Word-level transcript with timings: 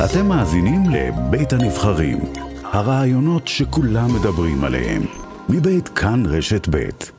אתם 0.00 0.26
מאזינים 0.28 0.80
לבית 0.94 1.52
הנבחרים, 1.52 2.18
הרעיונות 2.64 3.48
שכולם 3.48 4.06
מדברים 4.20 4.64
עליהם, 4.64 5.02
מבית 5.48 5.88
כאן 5.88 6.22
רשת 6.26 6.68
בית. 6.68 7.12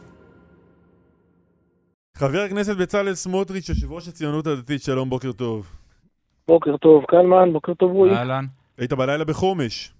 חבר 2.17 2.39
הכנסת 2.46 2.78
בצלאל 2.78 3.13
סמוטריץ', 3.13 3.70
יושב 3.70 3.91
ראש 3.91 4.07
הציונות 4.07 4.47
הדתית, 4.47 4.81
שלום, 4.81 5.09
בוקר 5.09 5.31
טוב. 5.31 5.67
בוקר 6.48 6.77
טוב, 6.77 7.04
קלמן, 7.07 7.54
בוקר 7.54 7.73
טוב 7.73 7.91
רועי. 7.91 8.12
אהלן. 8.16 8.45
היית 8.77 8.94
בלילה 8.94 9.26
בחומש. 9.26 9.94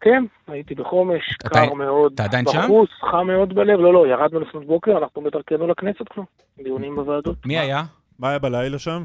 כן, 0.00 0.24
הייתי 0.48 0.74
בחומש, 0.74 1.22
אתה- 1.40 1.48
קר 1.48 1.74
מאוד. 1.74 2.12
אתה 2.14 2.24
עדיין 2.24 2.44
שם? 2.52 2.58
בחוץ, 2.64 2.88
חם 3.10 3.26
מאוד 3.26 3.54
בלב. 3.54 3.80
לא, 3.80 3.92
לא, 3.92 4.06
ירדנו 4.06 4.40
לפנות 4.40 4.66
בוקר, 4.66 4.98
אנחנו 4.98 5.22
בדרכנו 5.22 5.66
לכנסת 5.66 6.08
כבר. 6.10 6.22
דיונים 6.64 6.96
בוועדות. 6.96 7.46
מי 7.46 7.58
היה? 7.58 7.82
מה 8.18 8.28
היה 8.28 8.38
בלילה 8.38 8.78
שם? 8.78 9.04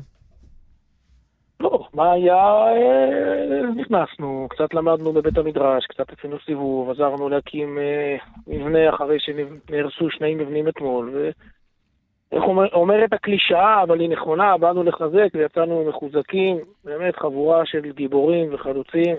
לא, 1.63 1.87
מה 1.93 2.11
היה? 2.11 2.35
אה, 2.35 3.61
נכנסנו, 3.75 4.47
קצת 4.49 4.73
למדנו 4.73 5.13
בבית 5.13 5.37
המדרש, 5.37 5.85
קצת 5.85 6.19
עשינו 6.19 6.37
סיבוב, 6.45 6.89
עזרנו 6.89 7.29
להקים 7.29 7.77
אה, 7.77 8.15
מבנה 8.47 8.89
אחרי 8.95 9.17
שנהרסו 9.19 10.09
שני 10.09 10.35
מבנים 10.35 10.67
אתמול, 10.67 11.11
ו... 11.13 11.29
איך 12.31 12.43
אומר, 12.43 12.67
אומרת 12.73 13.13
הקלישאה, 13.13 13.83
אבל 13.83 13.99
היא 13.99 14.09
נכונה, 14.09 14.57
באנו 14.57 14.83
לחזק 14.83 15.27
ויצאנו 15.33 15.85
מחוזקים, 15.89 16.57
באמת 16.83 17.15
חבורה 17.15 17.65
של 17.65 17.91
גיבורים 17.91 18.53
וחלוצים 18.53 19.15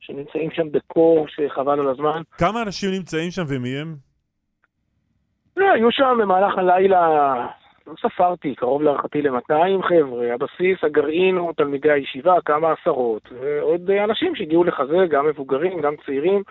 שנמצאים 0.00 0.50
שם 0.50 0.72
בקור 0.72 1.26
שחבל 1.28 1.80
על 1.80 1.88
הזמן. 1.88 2.22
כמה 2.38 2.62
אנשים 2.62 2.90
נמצאים 2.90 3.30
שם 3.30 3.42
ומי 3.48 3.68
הם? 3.68 3.94
לא, 5.56 5.72
היו 5.72 5.92
שם 5.92 6.18
במהלך 6.20 6.58
הלילה, 6.58 7.46
לא 7.86 7.94
ספרתי, 8.02 8.54
קרוב 8.54 8.82
להערכתי 8.82 9.22
ל-200 9.22 9.82
חבר'ה. 9.82 10.34
הבסיס, 10.34 10.84
הגרעין 10.84 11.36
הוא 11.36 11.52
תלמידי 11.52 11.90
הישיבה, 11.92 12.34
כמה 12.44 12.72
עשרות. 12.72 13.22
ועוד 13.40 13.90
אה, 13.90 14.04
אנשים 14.04 14.34
שהגיעו 14.34 14.64
לחזק, 14.64 15.08
גם 15.10 15.26
מבוגרים, 15.26 15.80
גם 15.80 15.94
צעירים. 16.06 16.42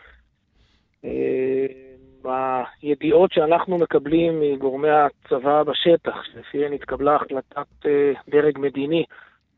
אה, 1.05 2.64
הידיעות 2.81 3.31
שאנחנו 3.31 3.77
מקבלים 3.77 4.39
מגורמי 4.39 4.89
הצבא 4.89 5.64
בשטח, 5.64 6.23
שלפיהן 6.23 6.73
התקבלה 6.73 7.16
החלטת 7.16 7.86
אה, 7.86 8.14
דרג 8.30 8.59
מדיני 8.59 9.05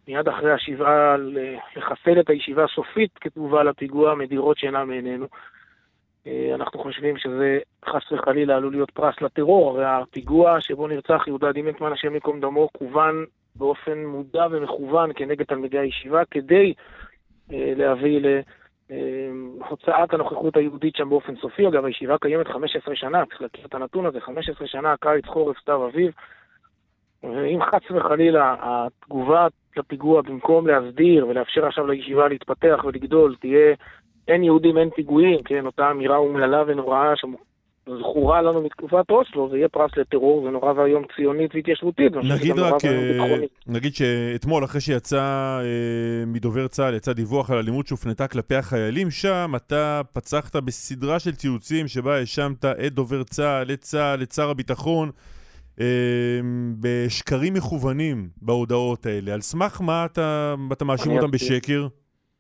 מיד 0.07 0.27
אחרי 0.27 0.51
השבעה 0.51 1.15
לחסל 1.75 2.19
את 2.19 2.29
הישיבה 2.29 2.63
הסופית 2.63 3.11
כתגובה 3.21 3.63
לפיגוע, 3.63 4.15
מדירות 4.15 4.57
שינה 4.57 4.85
מעינינו. 4.85 5.25
אה, 6.27 6.55
אנחנו 6.55 6.79
חושבים 6.79 7.17
שזה 7.17 7.59
חס 7.85 8.11
וחלילה 8.11 8.55
עלול 8.55 8.71
להיות 8.71 8.91
פרס 8.91 9.21
לטרור, 9.21 9.69
הרי 9.69 9.85
הפיגוע 9.85 10.61
שבו 10.61 10.87
נרצח 10.87 11.23
יהודה 11.27 11.51
דימנטמן, 11.51 11.91
השם 11.91 12.13
ייקום 12.13 12.39
דמו, 12.39 12.69
כוון 12.77 13.25
באופן 13.55 14.05
מודע 14.05 14.47
ומכוון 14.51 15.11
כנגד 15.15 15.45
תלמידי 15.45 15.79
הישיבה, 15.79 16.25
כדי 16.31 16.73
אה, 17.53 17.73
להביא 17.75 18.19
להוצאת 18.89 20.13
הנוכחות 20.13 20.57
היהודית 20.57 20.95
שם 20.95 21.09
באופן 21.09 21.35
סופי. 21.35 21.67
אגב, 21.67 21.85
הישיבה 21.85 22.17
קיימת 22.21 22.47
15 22.47 22.95
שנה, 22.95 23.25
צריך 23.25 23.41
להכיר 23.41 23.65
את 23.65 23.75
הנתון 23.75 24.05
הזה, 24.05 24.21
15 24.21 24.67
שנה, 24.67 24.95
קיץ, 24.99 25.25
חורף, 25.25 25.57
סתיו, 25.61 25.87
אביב. 25.87 26.11
ואם 27.23 27.59
חס 27.63 27.91
וחלילה 27.91 28.55
התגובה 28.59 29.47
לפיגוע, 29.77 30.21
במקום 30.21 30.67
להסדיר 30.67 31.27
ולאפשר 31.27 31.65
עכשיו 31.65 31.87
לישיבה 31.87 32.27
להתפתח 32.27 32.79
ולגדול, 32.85 33.35
תהיה 33.39 33.75
אין 34.27 34.43
יהודים, 34.43 34.77
אין 34.77 34.89
פיגועים, 34.89 35.43
כן, 35.45 35.65
אותה 35.65 35.91
אמירה 35.91 36.17
אומללה 36.17 36.63
ונוראה 36.67 37.13
שזכורה 37.15 38.41
לנו 38.41 38.61
מתקופת 38.61 39.09
אוסלו, 39.09 39.49
זה 39.49 39.57
יהיה 39.57 39.69
פרס 39.69 39.91
לטרור, 39.97 40.43
זה 40.45 40.49
נורא 40.49 40.73
ואיום 40.73 41.03
ציונית 41.15 41.55
והתיישבותית. 41.55 42.11
נגיד 42.15 42.59
רק, 42.59 42.85
אה. 42.85 43.35
נגיד 43.67 43.95
שאתמול, 43.95 44.63
אחרי 44.63 44.81
שיצא 44.81 45.21
אה, 45.61 46.25
מדובר 46.27 46.67
צה"ל, 46.67 46.93
יצא 46.93 47.13
דיווח 47.13 47.51
על 47.51 47.57
אלימות 47.57 47.87
שהופנתה 47.87 48.27
כלפי 48.27 48.55
החיילים 48.55 49.11
שם, 49.11 49.51
אתה 49.55 50.01
פצחת 50.13 50.55
בסדרה 50.55 51.19
של 51.19 51.35
ציוצים 51.35 51.87
שבה 51.87 52.15
האשמת 52.15 52.65
את 52.65 52.93
דובר 52.93 53.23
צה"ל, 53.23 53.71
את 53.73 53.81
צה"ל, 53.81 54.21
את 54.21 54.31
שר 54.31 54.49
הביטחון, 54.49 55.11
אה, 55.81 55.85
בשקרים 56.79 57.53
מכוונים 57.53 58.29
בהודעות 58.41 59.05
האלה. 59.05 59.33
על 59.33 59.41
סמך 59.41 59.81
מה 59.81 60.05
אתה, 60.05 60.55
אתה 60.71 60.85
מאשים 60.85 61.11
אותם. 61.11 61.31
בשקר? 61.31 61.87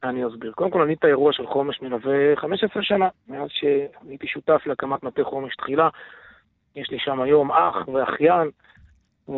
אני 0.03 0.27
אסביר. 0.27 0.51
קודם 0.51 0.71
כל, 0.71 0.81
אני 0.81 0.93
את 0.93 1.03
האירוע 1.03 1.33
של 1.33 1.47
חומש 1.47 1.81
מלווה 1.81 2.35
15 2.35 2.83
שנה, 2.83 3.07
מאז 3.27 3.49
שהייתי 3.49 4.27
שותף 4.27 4.61
להקמת 4.65 5.03
מטה 5.03 5.23
חומש 5.23 5.55
תחילה. 5.55 5.89
יש 6.75 6.89
לי 6.91 6.99
שם 6.99 7.21
היום 7.21 7.51
אח 7.51 7.87
ואחיין 7.87 8.49
אה, 9.29 9.35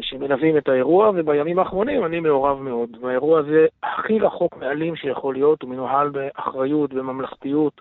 שמלווים 0.00 0.56
את 0.56 0.68
האירוע, 0.68 1.10
ובימים 1.14 1.58
האחרונים 1.58 2.04
אני 2.04 2.20
מעורב 2.20 2.60
מאוד. 2.60 2.96
והאירוע 3.00 3.38
הזה 3.38 3.66
הכי 3.82 4.18
רחוק 4.18 4.56
מאלים 4.56 4.96
שיכול 4.96 5.34
להיות, 5.34 5.62
הוא 5.62 5.70
מנוהל 5.70 6.08
באחריות, 6.08 6.94
בממלכתיות, 6.94 7.80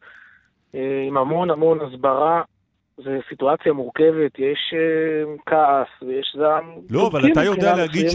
אה, 0.75 1.04
עם 1.08 1.18
המון 1.18 1.50
המון 1.50 1.81
הסברה. 1.81 2.42
זו 2.98 3.09
סיטואציה 3.30 3.74
מורכבת, 3.74 4.40
יש 4.40 4.74
אה, 4.74 5.34
כעס 5.46 5.88
ויש 6.02 6.36
זעם. 6.40 6.64
לא, 6.90 7.08
אבל 7.08 7.31
אתה 7.31 7.44
יודע 7.44 7.76
להגיד 7.76 8.06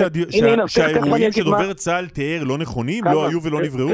שהאירועים 0.67 1.33
שדובר 1.33 1.73
צה"ל 1.73 2.07
תיאר 2.09 2.45
לא 2.45 2.59
נכונים? 2.59 3.05
לא 3.05 3.29
היו 3.29 3.43
ולא 3.43 3.61
נבראו? 3.63 3.89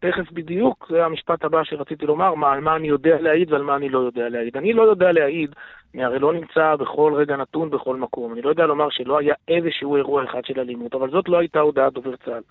תכף- 0.00 0.32
בדיוק, 0.32 0.86
זה 0.90 1.04
המשפט 1.04 1.44
הבא 1.44 1.64
שרציתי 1.64 2.06
לומר, 2.06 2.34
מה, 2.34 2.52
על 2.52 2.60
מה 2.60 2.76
אני 2.76 2.88
יודע 2.88 3.20
להעיד 3.20 3.52
ועל 3.52 3.62
מה 3.62 3.76
אני 3.76 3.88
לא 3.88 3.98
יודע 3.98 4.28
להעיד. 4.28 4.56
אני 4.56 4.72
לא 4.72 4.82
יודע 4.82 5.12
להעיד, 5.12 5.50
אני 5.94 6.04
הרי 6.04 6.18
לא 6.18 6.32
נמצא 6.32 6.76
בכל 6.76 7.12
רגע 7.16 7.36
נתון 7.36 7.70
בכל 7.70 7.96
מקום. 7.96 8.32
אני 8.32 8.42
לא 8.42 8.50
יודע 8.50 8.66
לומר 8.66 8.90
שלא 8.90 9.18
היה 9.18 9.34
איזשהו 9.48 9.96
אירוע 9.96 10.24
אחד 10.24 10.44
של 10.44 10.60
אלימות, 10.60 10.94
אבל 10.94 11.10
זאת 11.10 11.28
לא 11.28 11.38
הייתה 11.38 11.60
הודעת 11.60 11.92
דובר 11.92 12.16
צה"ל. 12.24 12.42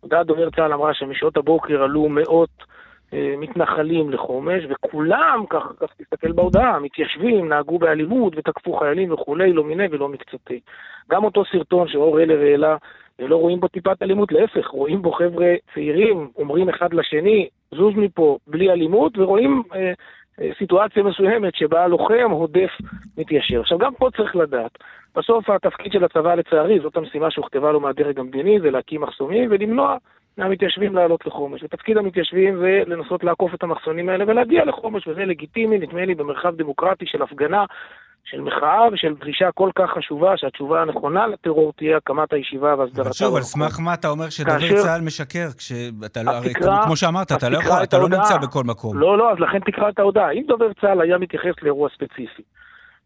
הודעת 0.00 0.26
דובר 0.26 0.50
צה"ל 0.50 0.72
אמרה 0.72 0.94
שמשעות 0.94 1.36
הבוקר 1.36 1.82
עלו 1.82 2.08
מאות 2.08 2.73
מתנחלים 3.12 4.10
לחומש, 4.10 4.64
וכולם, 4.68 5.44
כך, 5.50 5.62
כך 5.80 5.94
תסתכל 5.98 6.32
בהודעה, 6.32 6.78
מתיישבים, 6.78 7.48
נהגו 7.48 7.78
באלימות 7.78 8.32
ותקפו 8.36 8.76
חיילים 8.76 9.12
וכולי, 9.12 9.52
לא 9.52 9.64
מיני 9.64 9.84
ולא 9.90 10.08
מקצתי. 10.08 10.60
גם 11.10 11.24
אותו 11.24 11.44
סרטון 11.52 11.88
שאור 11.88 12.18
הלר 12.18 12.40
העלה, 12.40 12.76
לא 13.18 13.36
רואים 13.36 13.60
בו 13.60 13.68
טיפת 13.68 14.02
אלימות, 14.02 14.32
להפך, 14.32 14.66
רואים 14.66 15.02
בו 15.02 15.12
חבר'ה 15.12 15.54
צעירים, 15.74 16.30
אומרים 16.36 16.68
אחד 16.68 16.94
לשני, 16.94 17.48
זוז 17.74 17.94
מפה 17.96 18.38
בלי 18.46 18.70
אלימות, 18.70 19.18
ורואים 19.18 19.62
אה, 19.74 19.92
אה, 20.40 20.50
סיטואציה 20.58 21.02
מסוימת 21.02 21.54
שבה 21.54 21.84
הלוחם 21.84 22.30
הודף 22.30 22.70
מתיישר. 23.18 23.60
עכשיו, 23.60 23.78
גם 23.78 23.94
פה 23.94 24.08
צריך 24.16 24.36
לדעת, 24.36 24.78
בסוף 25.16 25.50
התפקיד 25.50 25.92
של 25.92 26.04
הצבא, 26.04 26.34
לצערי, 26.34 26.80
זאת 26.80 26.96
המשימה 26.96 27.30
שהוכתבה 27.30 27.72
לו 27.72 27.80
מהדרג 27.80 28.18
המדיני, 28.18 28.60
זה 28.60 28.70
להקים 28.70 29.00
מחסומים 29.00 29.48
ולמנוע 29.50 29.96
מהמתיישבים 30.38 30.94
לעלות 30.94 31.26
לחומש. 31.26 31.62
ותפקיד 31.62 31.96
המתיישבים 31.96 32.58
זה 32.58 32.82
לנסות 32.86 33.24
לעקוף 33.24 33.54
את 33.54 33.62
המחסונים 33.62 34.08
האלה 34.08 34.24
ולהגיע 34.28 34.64
לחומש, 34.64 35.08
וזה 35.08 35.24
לגיטימי, 35.24 35.78
נדמה 35.78 36.04
לי, 36.04 36.14
במרחב 36.14 36.56
דמוקרטי 36.56 37.04
של 37.06 37.22
הפגנה, 37.22 37.64
של 38.24 38.40
מחאה 38.40 38.88
ושל 38.92 39.14
דרישה 39.14 39.52
כל 39.54 39.70
כך 39.78 39.90
חשובה, 39.98 40.36
שהתשובה 40.36 40.82
הנכונה 40.82 41.26
לטרור 41.26 41.72
תהיה 41.76 41.96
הקמת 41.96 42.32
הישיבה 42.32 42.74
והסדרתה. 42.78 43.02
אבל 43.02 43.12
שוב, 43.12 43.36
על. 43.36 43.42
סמך 43.42 43.80
מה 43.80 43.94
אתה 43.94 44.08
אומר 44.08 44.30
שדובר 44.30 44.58
כאשר- 44.60 44.82
צה"ל 44.82 45.00
משקר, 45.00 45.48
כשאתה 45.58 46.22
לא, 46.22 46.30
הרי 46.30 46.52
כמו 46.84 46.96
שאמרת, 46.96 47.32
אתה 47.32 47.48
לא 47.48 47.58
יכול, 47.58 47.82
את 47.82 47.88
אתה 47.88 47.98
לא. 47.98 48.08
נמצא 48.08 48.38
בכל 48.38 48.64
מקום. 48.64 48.98
לא, 48.98 49.18
לא, 49.18 49.32
אז 49.32 49.38
לכן 49.38 49.60
תקרא 49.60 49.88
את 49.88 49.98
ההודעה. 49.98 50.32
אם 50.32 50.42
דובר 50.48 50.72
צה"ל 50.80 51.00
היה 51.00 51.18
מתייחס 51.18 51.62
לאירוע 51.62 51.88
ספציפי, 51.94 52.42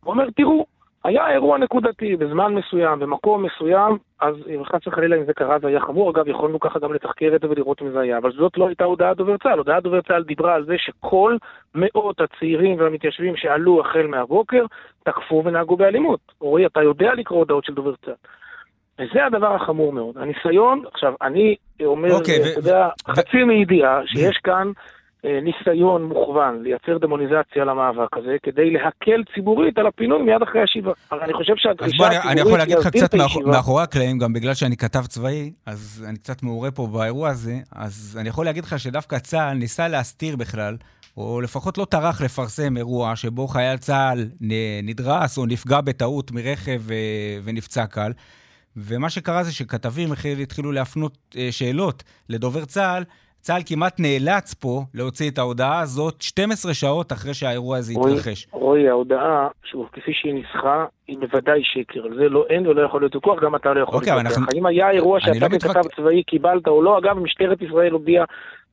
הוא 0.05 0.13
אומר, 0.13 0.25
תראו, 0.37 0.67
היה 1.05 1.31
אירוע 1.31 1.59
נקודתי 1.59 2.17
בזמן 2.17 2.55
מסוים, 2.55 2.99
במקום 2.99 3.45
מסוים, 3.47 3.99
אז 4.21 4.35
אם 4.55 4.65
חס 4.65 4.87
וחלילה 4.87 5.17
אם 5.17 5.25
זה 5.25 5.33
קרה 5.33 5.59
זה 5.59 5.69
היה 5.69 5.81
חמור, 5.81 6.11
אגב, 6.11 6.29
יכולנו 6.29 6.61
ככה 6.61 6.79
גם 6.79 6.95
לתחקר 6.95 7.33
את 7.37 7.41
זה 7.41 7.51
ולראות 7.51 7.83
אם 7.83 7.91
זה 7.91 8.01
היה, 8.01 8.19
אבל 8.19 8.33
זאת 8.33 8.59
לא 8.59 8.69
הייתה 8.69 8.85
הודעת 8.85 9.17
דובר 9.17 9.37
צה"ל. 9.37 9.59
הודעת 9.59 9.83
דובר 9.83 10.01
צה"ל 10.01 10.23
דיברה 10.25 10.55
על 10.55 10.65
זה 10.65 10.75
שכל 10.79 11.37
מאות 11.75 12.21
הצעירים 12.21 12.81
והמתיישבים 12.81 13.37
שעלו 13.37 13.81
החל 13.81 14.07
מהבוקר, 14.07 14.65
תקפו 15.03 15.43
ונהגו 15.45 15.77
באלימות. 15.77 16.21
רועי, 16.41 16.67
אתה 16.67 16.83
יודע 16.83 17.15
לקרוא 17.15 17.39
הודעות 17.39 17.65
של 17.65 17.75
דובר 17.75 17.95
צה"ל. 18.05 18.15
וזה 18.99 19.27
הדבר 19.27 19.55
החמור 19.55 19.93
מאוד. 19.93 20.19
הניסיון, 20.19 20.83
עכשיו, 20.93 21.15
אני 21.23 21.57
אומר, 21.85 22.15
אוקיי, 22.15 22.41
ו- 22.41 22.53
אתה 22.53 22.59
יודע, 22.59 22.89
ו- 23.09 23.13
חצי 23.13 23.45
מידיעה 23.45 24.01
שיש 24.07 24.37
כאן 24.45 24.73
ניסיון 25.25 26.03
מוכוון 26.03 26.63
לייצר 26.63 26.99
דמוניזציה 26.99 27.65
למאבק 27.65 28.17
הזה, 28.17 28.37
כדי 28.43 28.71
להקל 28.71 29.23
ציבורית 29.35 29.79
על 29.79 29.87
הפינוי 29.87 30.23
מיד 30.23 30.43
אחרי 30.43 30.61
הישיבה. 30.61 30.93
הרי 31.11 31.25
אני 31.25 31.33
חושב 31.33 31.53
אז 31.53 31.59
שהדרישה 31.59 31.97
בוא, 31.99 32.07
אני, 32.07 32.17
אני 32.19 32.41
יכול 32.41 32.59
הציבורית 32.59 32.59
להגיד 32.59 32.79
לך 32.79 32.87
קצת. 32.87 33.15
מאחורי 33.47 33.83
הקלעים, 33.83 34.19
גם 34.19 34.33
בגלל 34.33 34.55
שאני 34.55 34.77
כתב 34.77 35.07
צבאי, 35.07 35.53
אז 35.67 36.07
אני 36.09 36.19
קצת 36.19 36.43
מעורה 36.43 36.71
פה 36.71 36.87
באירוע 36.87 37.29
הזה, 37.29 37.55
אז 37.73 38.19
אני 38.21 38.29
יכול 38.29 38.45
להגיד 38.45 38.65
לך 38.65 38.79
שדווקא 38.79 39.19
צה"ל 39.19 39.57
ניסה 39.57 39.89
להסתיר 39.89 40.37
בכלל, 40.37 40.77
או 41.17 41.41
לפחות 41.41 41.79
לא 41.79 41.85
טרח 41.85 42.23
לפרסם 42.23 42.77
אירוע 42.77 43.17
שבו 43.17 43.47
חייל 43.47 43.77
צה"ל 43.77 44.27
נדרס 44.83 45.39
או 45.39 45.47
נפגע 45.47 45.81
בטעות 45.81 46.33
מרכב 46.33 46.91
אה, 46.91 47.39
ונפצע 47.45 47.87
קל. 47.87 48.13
ומה 48.77 49.11
שקרה 49.11 49.43
זה 49.45 49.53
שכתבים 49.53 50.13
התחילו 50.43 50.73
להפנות 50.73 51.19
אה, 51.37 51.49
שאלות 51.51 52.03
לדובר 52.29 52.65
צה"ל, 52.65 53.05
צה"ל 53.41 53.63
כמעט 53.67 54.01
נאלץ 54.01 54.55
פה 54.55 54.83
להוציא 54.95 55.31
את 55.31 55.39
ההודעה 55.39 55.81
הזאת 55.81 56.23
12 56.23 56.75
שעות 56.75 57.13
אחרי 57.13 57.35
שהאירוע 57.35 57.77
הזה 57.77 57.93
התרחש. 57.93 58.47
רועי, 58.53 58.89
ההודעה, 58.89 59.49
שוב, 59.65 59.89
כפי 59.93 60.11
שהיא 60.15 60.35
ניסחה, 60.35 60.85
היא 61.09 61.19
בוודאי 61.19 61.61
שקר. 61.65 62.05
על 62.05 62.15
זה 62.17 62.29
לא 62.29 62.45
אין 62.51 62.67
ולא 62.67 62.83
יכול 62.83 63.01
להיות 63.01 63.15
ויכוח, 63.15 63.43
גם 63.43 63.55
אתה 63.55 63.73
לא 63.73 63.81
יכול 63.81 63.95
אוקיי, 63.95 64.13
להתווכח. 64.17 64.47
אם 64.55 64.67
היה 64.67 64.91
אירוע 64.91 65.21
שאתה 65.21 65.49
לא 65.49 65.59
ככתב 65.59 65.83
צבאי 65.97 66.23
קיבלת 66.23 66.69
או 66.69 66.83
לא, 66.83 66.99
אגב, 66.99 67.19
משטרת 67.19 67.63
ישראל 67.63 67.93
הודיעה 67.93 68.25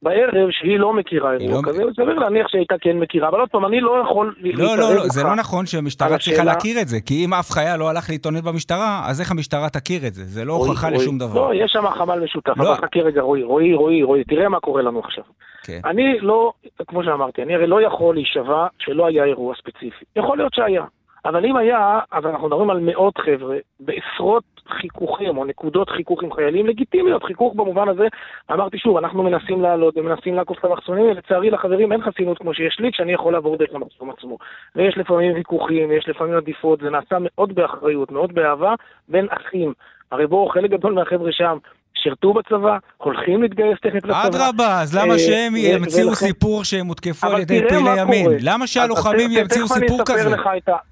בערב 0.06 0.50
שהיא 0.52 0.80
לא 0.80 0.94
מכירה 0.94 1.34
אירוע 1.34 1.56
לא... 1.56 1.62
כזה, 1.66 1.84
סביר 1.94 2.20
להניח 2.20 2.48
שהייתה 2.48 2.76
כן 2.82 2.98
מכירה, 2.98 3.30
אבל 3.30 3.40
עוד 3.40 3.50
פעם, 3.50 3.66
אני 3.66 3.82
לא 3.82 4.02
יכול 4.04 4.36
לא, 4.44 4.78
לא, 4.78 4.96
לא, 4.96 5.02
זה 5.08 5.24
לא 5.24 5.36
נכון 5.36 5.66
שהמשטרה 5.66 6.18
צריכה 6.18 6.32
השאלה... 6.32 6.54
להכיר 6.54 6.82
את 6.82 6.88
זה, 6.88 6.98
כי 7.06 7.26
אם 7.26 7.34
אף 7.34 7.52
חייל 7.52 7.80
לא 7.80 7.90
הלך 7.90 8.10
להתעונן 8.10 8.42
במשטרה, 8.42 9.02
אז 9.06 9.22
איך 9.22 9.32
המשטרה 9.32 9.70
תכיר 9.70 10.08
את 10.08 10.14
זה? 10.14 10.24
זה 10.24 10.46
לא 10.46 10.54
הוכחה 10.54 10.90
לשום 10.90 11.18
דבר. 11.18 11.48
לא, 11.48 11.54
יש 11.54 11.72
שם 11.72 11.90
חמ"ל 11.90 12.20
משותף, 12.20 12.58
לא. 12.58 12.74
אבל 12.74 12.76
חכה 12.76 13.00
רגע, 13.00 13.22
רועי, 13.22 13.44
רועי, 13.44 13.74
רועי, 13.74 14.04
רועי, 14.04 14.24
תראה 14.24 14.50
מה 14.50 14.60
קורה 14.60 14.82
לנו 14.82 15.00
עכשיו. 15.00 15.24
כן. 15.64 15.80
אני 15.86 16.20
לא, 16.20 16.52
כמו 16.88 17.04
שאמרתי, 17.04 17.44
אני 17.44 17.56
הרי 17.56 17.68
לא 17.68 17.82
יכול 17.82 18.16
להישבע 18.16 18.68
שלא 18.80 19.08
היה 19.08 19.24
אירוע 19.24 19.56
ספציפי. 19.56 20.06
יכול 20.16 20.38
להיות 20.38 20.54
שהיה. 20.54 20.84
אבל 21.26 21.46
אם 21.46 21.56
היה, 21.56 22.00
אז 22.12 22.26
אנחנו 22.26 22.48
מדברים 22.48 22.70
על 22.70 22.80
מאות 22.80 23.18
חבר'ה, 23.18 23.58
בעשרות 23.80 24.44
חיכוכים 24.70 25.38
או 25.38 25.46
נקודות 25.46 25.90
חיכוך 25.90 26.24
עם 26.24 26.34
חיילים 26.34 26.66
לגיטימיות, 26.66 27.24
חיכוך 27.24 27.56
במובן 27.56 27.90
הזה, 27.90 28.08
אמרתי 28.52 28.78
שוב, 28.78 28.98
אנחנו 28.98 29.24
מנסים 29.24 29.62
לעלות 29.62 29.98
ומנסים 29.98 30.36
לעקוף 30.36 30.60
את 30.60 30.66
המחסומים, 30.66 31.06
ולצערי 31.06 31.50
לחברים 31.50 31.92
אין 31.92 32.02
חסינות 32.02 32.38
כמו 32.38 32.54
שיש 32.54 32.80
לי, 32.80 32.92
כשאני 32.92 33.14
יכול 33.14 33.34
לעבור 33.34 33.58
דרך 33.58 33.76
המחסום 33.76 34.10
עצמו. 34.10 34.38
ויש 34.76 34.98
לפעמים 34.98 35.34
ויכוחים, 35.34 35.92
יש 35.92 36.10
לפעמים 36.10 36.34
עדיפות, 36.34 36.80
זה 36.80 36.90
נעשה 36.90 37.18
מאוד 37.20 37.56
באחריות, 37.56 38.12
מאוד 38.12 38.34
באהבה, 38.34 38.74
בין 39.10 39.28
אחים. 39.30 39.74
הרי 40.12 40.28
בואו, 40.28 40.50
חלק 40.50 40.72
גדול 40.72 40.94
מהחבר'ה 40.94 41.32
שם 41.32 41.58
שירתו 42.06 42.34
בצבא, 42.34 42.78
הולכים 42.98 43.42
להתגייס 43.42 43.78
תכף 43.82 43.96
לצבא. 43.96 44.28
אדרבה, 44.28 44.82
אז 44.82 44.98
למה 44.98 45.14
אה, 45.14 45.20
שהם 45.20 45.54
ימציאו 45.56 46.16
סיפור 46.16 46.64
שהם 46.64 46.88
הותקפו 46.88 47.28
על 47.28 47.42
ידי 47.42 47.62
פעילי 47.70 48.02
ימין? 48.02 48.28
למה 48.42 48.68
שהלוחמים 48.68 49.32
ימציאו 49.32 49.68
סיפור 49.68 50.02
כזה? 50.06 50.36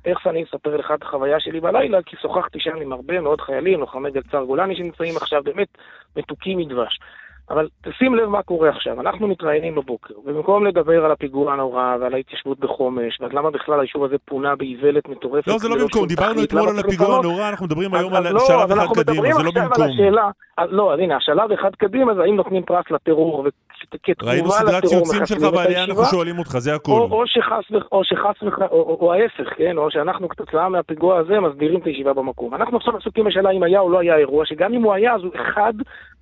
איך 0.06 0.28
אני 0.28 0.44
אספר 0.44 0.78
לך 0.78 0.92
את 0.96 1.02
החוויה 1.04 1.40
שלי 1.40 1.60
בלילה, 1.60 1.98
כי 2.06 2.16
שוחחתי 2.22 2.60
שם 2.60 2.76
עם 2.82 2.94
הרבה 2.94 3.22
מאוד 3.22 3.42
חיילים, 3.42 3.80
לוחמי 3.80 4.12
גלצר 4.12 4.44
גולני 4.44 4.76
שנמצאים 4.76 5.18
עכשיו 5.18 5.44
באמת 5.44 5.68
מתוקים 6.16 6.58
מדבש. 6.58 7.00
אבל 7.50 7.68
תשים 7.82 8.16
לב 8.16 8.30
מה 8.30 8.44
קורה 8.44 8.70
עכשיו, 8.70 9.02
אנחנו 9.02 9.28
מתראיינים 9.28 9.76
בבוקר, 9.76 10.14
ובמקום 10.26 10.66
לדבר 10.66 11.06
על 11.06 11.12
הפיגוע 11.12 11.54
הנורא 11.54 11.96
ועל 12.02 12.14
ההתיישבות 12.14 12.60
בחומש, 12.60 13.22
ועד 13.22 13.34
למה 13.34 13.52
בכלל 13.52 13.80
היישוב 13.80 14.04
הזה 14.04 14.16
פונה 14.26 14.56
באיוולת 14.56 15.10
מטורפת. 15.10 15.48
לא, 15.48 15.58
זה 15.58 15.70
לא 15.70 15.76
במקום, 15.76 16.08
דיברנו 16.08 16.44
אתמול 16.44 16.70
על 16.70 16.80
הפיגוע 16.80 17.18
הנורא, 17.18 17.50
אנחנו 17.50 17.66
מדברים 17.66 17.94
היום 17.94 18.14
על 18.14 18.24
שלב 18.40 18.72
אחד 18.72 18.94
קדימה, 18.96 19.34
זה 19.34 19.44
לא 19.44 19.52
במקום. 19.56 19.88
לא, 20.70 20.94
אז 20.94 21.00
הנה, 21.00 21.16
השלב 21.18 21.52
אחד 21.52 21.76
קדימה 21.76 22.14
זה 22.16 22.22
האם 22.22 22.36
נותנים 22.36 22.64
פרס 22.64 22.86
לטרור, 22.92 23.48
וכתגובה 23.94 24.12
לטרור. 24.14 24.32
ראינו 24.32 24.52
סדרת 24.52 24.86
ציוצים 24.86 25.26
שלך 25.26 25.54
בעלייה, 25.54 25.84
אנחנו 25.84 26.06
שואלים 26.06 26.40
אותך, 26.40 26.58
זה 26.58 26.76
הכול. 26.76 27.02
או 27.12 27.24
שחס 27.28 27.72
וחס, 27.72 28.72
או 28.72 29.14
ההפך, 29.14 29.54
כן, 29.58 29.78
או 29.78 29.92
שאנחנו 29.92 30.30
כתוצאה 30.30 30.70
מהפיגוע 30.70 31.18
הזה 31.18 31.40
מסדירים 31.40 31.80
את 31.80 31.86
הישיבה 31.86 32.14
במקום. 32.14 32.56
אנחנו 32.56 32.78
עכשיו 32.78 32.98
עסוקים 32.98 33.26
בשאלה 33.26 33.52
אם 33.52 33.64
היה 33.64 33.80
או 33.80 33.90
לא 33.90 34.00
היה 34.00 34.18
אירוע, 34.18 34.46
שגם 34.46 34.74
אם 34.74 34.84
הוא 34.84 34.94
היה, 34.94 35.16
אז 35.16 35.22
הוא 35.24 35.32
אחד 35.36 35.74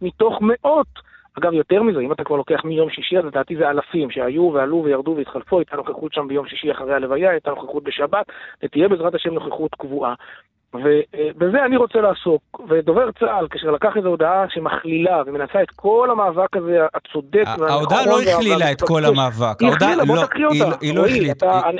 מתוך 0.01 0.39
מאות. 0.41 1.10
אגב, 1.37 1.53
יותר 1.53 1.83
מזה, 1.83 1.99
אם 1.99 2.11
אתה 2.11 2.23
כבר 2.23 2.35
לוקח 2.35 2.65
מיום 2.65 2.89
שישי, 2.89 3.17
אז 3.17 3.25
לדעתי 3.25 3.55
זה 3.55 3.69
אלפים 3.69 4.11
שהיו 4.11 4.51
ועלו 4.53 4.83
וירדו 4.83 5.13
והתחלפו, 5.17 5.59
הייתה 5.59 5.75
נוכחות 5.75 6.13
שם 6.13 6.27
ביום 6.27 6.47
שישי 6.47 6.71
אחרי 6.71 6.93
הלוויה, 6.93 7.31
הייתה 7.31 7.49
נוכחות 7.49 7.83
בשבת, 7.83 8.25
ותהיה 8.63 8.87
בעזרת 8.87 9.15
השם 9.15 9.33
נוכחות 9.33 9.75
קבועה. 9.75 10.13
ובזה 10.75 11.65
אני 11.65 11.77
רוצה 11.77 12.01
לעסוק. 12.01 12.61
ודובר 12.69 13.11
צה"ל, 13.19 13.47
כאשר 13.51 13.71
לקח 13.71 13.97
איזו 13.97 14.07
הודעה 14.07 14.45
שמכלילה 14.49 15.21
ומנסה 15.25 15.61
את 15.63 15.71
כל 15.75 16.09
המאבק 16.11 16.57
הזה 16.57 16.77
הצודק 16.93 17.45
ההודעה 17.69 18.05
לא 18.05 18.21
הכלילה 18.21 18.71
את 18.71 18.81
כל 18.81 19.05
המאבק. 19.05 19.59
היא 19.59 19.69
הכלילה, 19.71 20.05
בוא 20.05 20.15
לא, 20.15 20.21
תקריא 20.25 20.45
אותה. 20.45 20.77
היא 20.81 20.95
לא 20.95 21.05
הכלילה. 21.05 21.33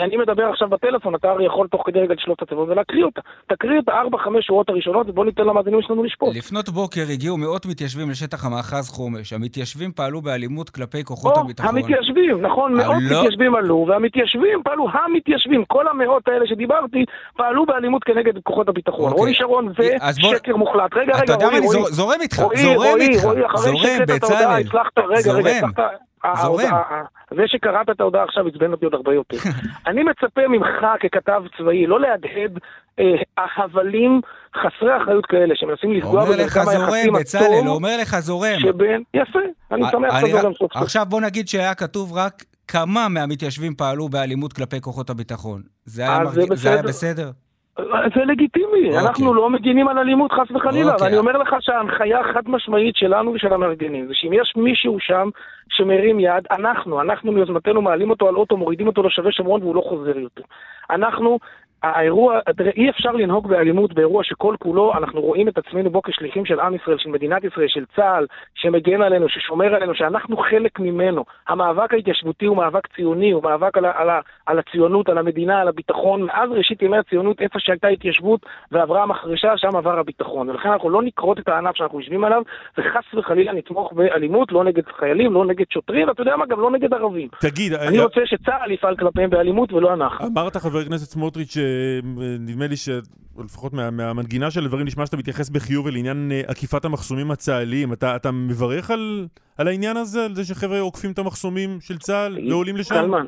אני 0.06 0.18
מדבר 0.18 0.44
עכשיו 0.44 0.70
בטלפון, 0.70 1.16
אתה 1.16 1.30
הרי 1.30 1.46
יכול 1.46 1.68
תוך 1.68 1.84
כדי 1.86 2.00
רגע 2.00 2.14
לשלוט 2.14 2.38
את 2.38 2.44
התיבות 2.44 2.70
ולהקריא 2.70 3.04
אותה. 3.04 3.22
תקריא 3.48 3.80
את 3.80 3.90
הארבע-חמש 3.90 4.46
שורות 4.46 4.70
הראשונות 4.70 5.10
ובוא 5.10 5.26
ניתן 5.26 5.44
למאזינים 5.44 5.82
שלנו 5.82 6.04
לשפוט. 6.04 6.36
לפנות 6.36 6.70
בוקר 6.70 7.02
הגיעו 7.14 7.38
מאות 7.38 7.66
מתיישבים 7.66 8.10
לשטח 8.10 8.46
המאחז 8.46 8.90
חומש. 8.90 9.34
המתיישבים 9.34 9.92
פעלו 9.92 10.22
באלימות 10.22 10.70
כלפי 10.70 11.04
כוחות 11.04 11.38
הביטחון. 11.38 11.78
המתיישבים, 11.78 12.42
נכון, 12.42 12.74
מאות 12.74 12.96
לא- 13.10 13.20
מתיישבים 13.20 13.56
עלו, 13.56 13.86
והמתיישבים 13.90 14.62
פעלו, 14.64 14.88
המתיישבים, 14.94 15.66
כל 15.66 15.88
המאות 15.88 16.28
האלה 16.28 16.48
שדיברתי, 16.48 17.06
פעלו 17.38 17.66
באלימות 17.66 18.04
כנגד 18.04 18.34
כוחות 18.44 18.70
הביטחון. 18.70 18.81
הביטחון. 18.82 19.06
אוקיי. 19.12 19.20
רועי 19.20 19.34
שרון 19.34 19.74
זה 19.78 19.96
שקר 20.14 20.56
מוחלט. 20.56 20.94
רגע, 20.94 21.14
רגע, 21.16 21.36
רועי, 21.36 21.60
רועי. 21.60 21.92
זורם 21.92 22.22
איתך, 22.22 22.44
זורם 22.56 22.98
איתך. 23.00 23.22
זורם, 23.56 24.00
בצלאל. 24.08 24.64
זורם. 25.22 25.72
זורם. 26.42 26.72
זה 27.36 27.44
שקראת 27.48 27.90
את 27.90 28.02
ההודעה 28.02 28.24
עכשיו 28.24 28.48
עצבן 28.48 28.72
אותי 28.72 28.86
עוד 28.86 28.94
הרבה 28.94 29.14
יותר. 29.14 29.38
אני 29.88 30.04
מצפה 30.04 30.42
ממך 30.48 30.86
ככתב 31.00 31.44
צבאי 31.58 31.88
לא 31.88 32.00
להדהד 32.00 32.60
הבלים 33.38 34.22
חסרי 34.56 34.98
אחריות 34.98 35.26
כאלה 35.26 35.56
שמנסים 35.56 35.94
לפגוע 35.94 36.26
במרקם 36.26 36.70
היחסים 36.70 37.16
הטוב. 37.16 37.20
בצלאל, 37.20 37.66
הוא 37.66 37.76
אומר 37.76 37.98
לך 38.02 38.20
זורם. 38.20 38.60
שבין, 38.60 39.04
יפה, 39.14 39.40
אני 39.72 39.84
שמח 39.92 40.20
שאתה 40.20 40.32
זורם 40.32 40.54
סוף 40.54 40.74
סוף. 40.74 40.82
עכשיו 40.82 41.06
בוא 41.10 41.22
נגיד 41.22 41.48
שהיה 41.48 41.76
כתוב 41.76 42.14
רק 42.14 42.44
כמה 42.68 43.10
מהמתיישבים 43.10 43.76
פעלו 43.76 44.10
באלימות 44.10 44.54
כלפי 44.54 44.82
כוחות 44.82 45.10
הביטחון. 45.10 45.62
זה 45.86 46.02
היה 46.02 46.20
בסדר? 46.86 46.92
זה 46.92 47.32
לגיטימי, 48.26 48.92
okay. 48.92 49.00
אנחנו 49.00 49.28
אוקיי. 49.28 49.42
לא 49.42 49.50
מגינים 49.50 49.88
על 49.88 49.98
אלימות 49.98 50.32
חס 50.32 50.52
וחלילה, 50.52 50.92
okay. 50.92 50.94
אוקיי. 50.94 51.08
ואני 51.08 51.18
אומר 51.18 51.38
לך 51.38 51.56
שההנחיה 51.60 52.20
החד 52.20 52.42
משמעית 52.46 52.96
שלנו 52.96 53.34
ושל 53.34 53.54
המארגנים 53.54 54.08
זה 54.08 54.14
שאם 54.14 54.34
יש 54.34 54.54
מישהו 54.56 54.98
שם 55.00 55.30
שמרים 55.70 56.20
יד, 56.20 56.48
אנחנו, 56.52 57.02
אנחנו 57.02 57.32
מיוזמתנו 57.32 57.82
מעלים 57.82 58.10
אותו 58.10 58.28
על 58.28 58.36
אוטו, 58.36 58.58
מורידים 58.58 58.88
אותו 58.88 59.04
לשווה 59.04 59.32
שומרון 59.32 59.62
והוא 59.62 59.76
לא 59.76 59.82
חוזר 59.82 60.18
יותר. 60.18 60.44
אנחנו 60.90 61.40
האירוע, 61.84 62.40
אי 62.78 62.90
אפשר 62.90 63.12
לנהוג 63.12 63.48
באלימות 63.48 63.94
באירוע 63.94 64.24
שכל 64.24 64.56
כולו 64.60 64.94
אנחנו 64.98 65.22
רואים 65.22 65.48
את 65.48 65.58
עצמנו 65.58 65.90
בו 65.90 66.02
כשליחים 66.02 66.46
של 66.46 66.60
עם 66.60 66.76
ישראל, 66.76 66.98
של 66.98 67.10
מדינת 67.10 67.44
ישראל, 67.44 67.68
של 67.68 67.86
צה"ל, 67.96 68.26
שמגן 68.56 69.02
עלינו, 69.02 69.30
ששומר 69.30 69.76
עלינו, 69.76 69.96
שאנחנו 69.96 70.38
חלק 70.38 70.80
ממנו. 70.80 71.26
המאבק 71.48 71.94
ההתיישבותי 71.94 72.46
הוא 72.46 72.58
מאבק 72.58 72.88
ציוני, 72.96 73.32
הוא 73.32 73.44
מאבק 73.44 73.78
על, 73.78 73.86
על, 73.86 74.10
על 74.46 74.60
הציונות, 74.60 75.10
על 75.10 75.18
המדינה, 75.18 75.62
על 75.62 75.68
הביטחון. 75.68 76.22
מאז 76.24 76.50
ראשית 76.52 76.82
ימי 76.82 76.98
הציונות, 76.98 77.42
איפה 77.42 77.60
שהייתה 77.60 77.88
התיישבות 77.88 78.46
ועברה 78.72 79.04
המחרשה, 79.04 79.58
שם 79.58 79.76
עבר 79.76 80.00
הביטחון. 80.00 80.50
ולכן 80.50 80.70
אנחנו 80.70 80.90
לא 80.90 81.02
נכרות 81.02 81.40
את 81.40 81.48
הענף 81.48 81.76
שאנחנו 81.76 82.00
יושבים 82.00 82.24
עליו, 82.24 82.42
וחס 82.78 83.14
וחלילה 83.14 83.54
נתמוך 83.54 83.94
באלימות, 83.94 84.52
לא 84.52 84.64
נגד 84.64 84.84
חיילים, 85.00 85.34
לא 85.34 85.46
נגד 85.46 85.66
שוטרים, 85.74 86.08
ואתה 86.08 86.22
יודע 86.22 86.36
מה, 86.36 86.46
גם 86.46 86.60
לא 86.60 86.72
נגד 86.72 86.94
ערבים. 86.94 87.28
תגיד, 87.40 87.74
אני 87.74 87.98
היה... 87.98 88.04
רוצה 88.04 88.22
שצה"ל 88.26 88.72
יפעל 88.72 88.96
כלפיהם 88.96 89.30
באלימות 89.30 89.74
ולא 89.74 89.94
אנחנו. 89.94 90.28
אמרת, 90.28 90.58
חבר 90.58 90.80
הכנסת 90.80 91.12
סמוטריץ', 91.12 91.58
נדמה 92.40 92.68
לי 92.68 92.76
שלפחות 92.76 93.74
מה, 93.74 93.92
מהמנגינה 93.92 94.52
של 94.52 94.66
הדברים 94.66 94.86
נשמע 94.86 95.06
שאתה 95.06 95.18
מתייחס 95.18 95.50
בחיוב 95.50 95.88
לעניין 95.88 96.32
אה, 96.32 96.42
עקיפת 96.48 96.86
המחסומים 96.86 97.32
הצה"ליים. 97.32 97.94
אתה, 97.94 98.16
אתה 98.16 98.32
מברך 98.32 98.92
על, 98.92 99.28
על 99.58 99.68
העניין 99.68 99.98
הזה, 99.98 100.26
על 100.26 100.36
זה 100.36 100.46
שחבר'ה 100.46 100.80
עוקפים 100.80 101.12
את 101.12 101.20
המחסומים 101.20 101.78
של 101.82 101.98
צה"ל 101.98 102.38
לא 102.42 102.56
עולים 102.56 102.78
לשם? 102.78 102.96
קלמן, 102.96 103.26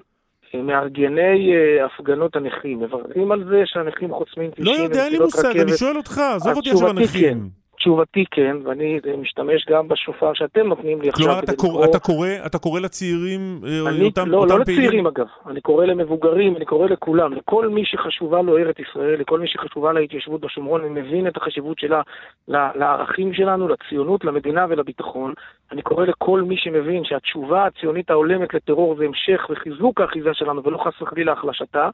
מארגני 0.54 1.52
uh, 1.54 1.86
הפגנות 1.86 2.36
הנכים, 2.36 2.80
מברכים 2.80 3.32
על 3.32 3.44
זה 3.50 3.62
שהנכים 3.66 4.14
חוסמים 4.14 4.52
כבישים 4.52 4.74
לא 4.74 4.84
יודע, 4.84 5.04
אין 5.04 5.12
לי 5.12 5.20
מושג, 5.20 5.58
אני 5.58 5.72
שואל 5.78 5.98
אותך, 5.98 6.18
עזוב 6.36 6.58
אותי 6.58 6.70
עכשיו 6.70 6.90
הנכים. 6.90 7.63
תשובתי 7.84 8.26
כן, 8.32 8.58
ואני 8.64 9.00
משתמש 9.18 9.66
גם 9.70 9.88
בשופר 9.88 10.34
שאתם 10.34 10.68
נותנים 10.68 11.02
לי 11.02 11.10
עכשיו 11.10 11.38
כדי 11.42 11.54
לקרוא... 11.54 11.72
כלומר, 11.72 11.90
אתה 11.90 12.00
קורא, 12.00 12.28
אתה 12.46 12.58
קורא 12.58 12.80
לצעירים, 12.80 13.60
אה, 13.64 13.90
אני, 13.90 14.06
אותם, 14.06 14.30
לא, 14.30 14.38
אותם 14.38 14.60
לא 14.60 14.64
פעילים? 14.64 14.82
לא 14.82 14.88
לצעירים 14.88 15.08
אגב, 15.08 15.28
אני 15.48 15.62
קורא 15.62 15.86
למבוגרים, 15.86 16.56
אני 16.56 16.66
קורא 16.66 16.88
לכולם, 16.88 17.34
לכל 17.34 17.68
מי 17.68 17.86
שחשובה 17.86 18.42
לו 18.42 18.58
ארץ 18.58 18.76
ישראל, 18.80 19.20
לכל 19.20 19.40
מי 19.40 19.48
שחשובה 19.48 19.94
להתיישבות 19.94 20.42
בשומרון, 20.42 20.82
אני 20.82 21.02
מבין 21.02 21.28
את 21.28 21.38
החשיבות 21.38 21.80
שלה 21.80 22.02
לערכים 22.48 23.34
שלנו, 23.34 23.68
לציונות, 23.68 24.26
למדינה 24.26 24.66
ולביטחון. 24.70 25.34
אני 25.72 25.82
קורא 25.82 26.06
לכל 26.06 26.42
מי 26.42 26.58
שמבין 26.58 27.04
שהתשובה 27.06 27.66
הציונית 27.66 28.10
ההולמת 28.10 28.54
לטרור 28.54 28.96
זה 28.96 29.06
המשך 29.06 29.48
וחיזוק 29.50 30.02
האחיזה 30.02 30.34
שלנו, 30.34 30.64
ולא 30.64 30.78
חס 30.78 31.02
וחלילה 31.02 31.32
החלשתה. 31.32 31.90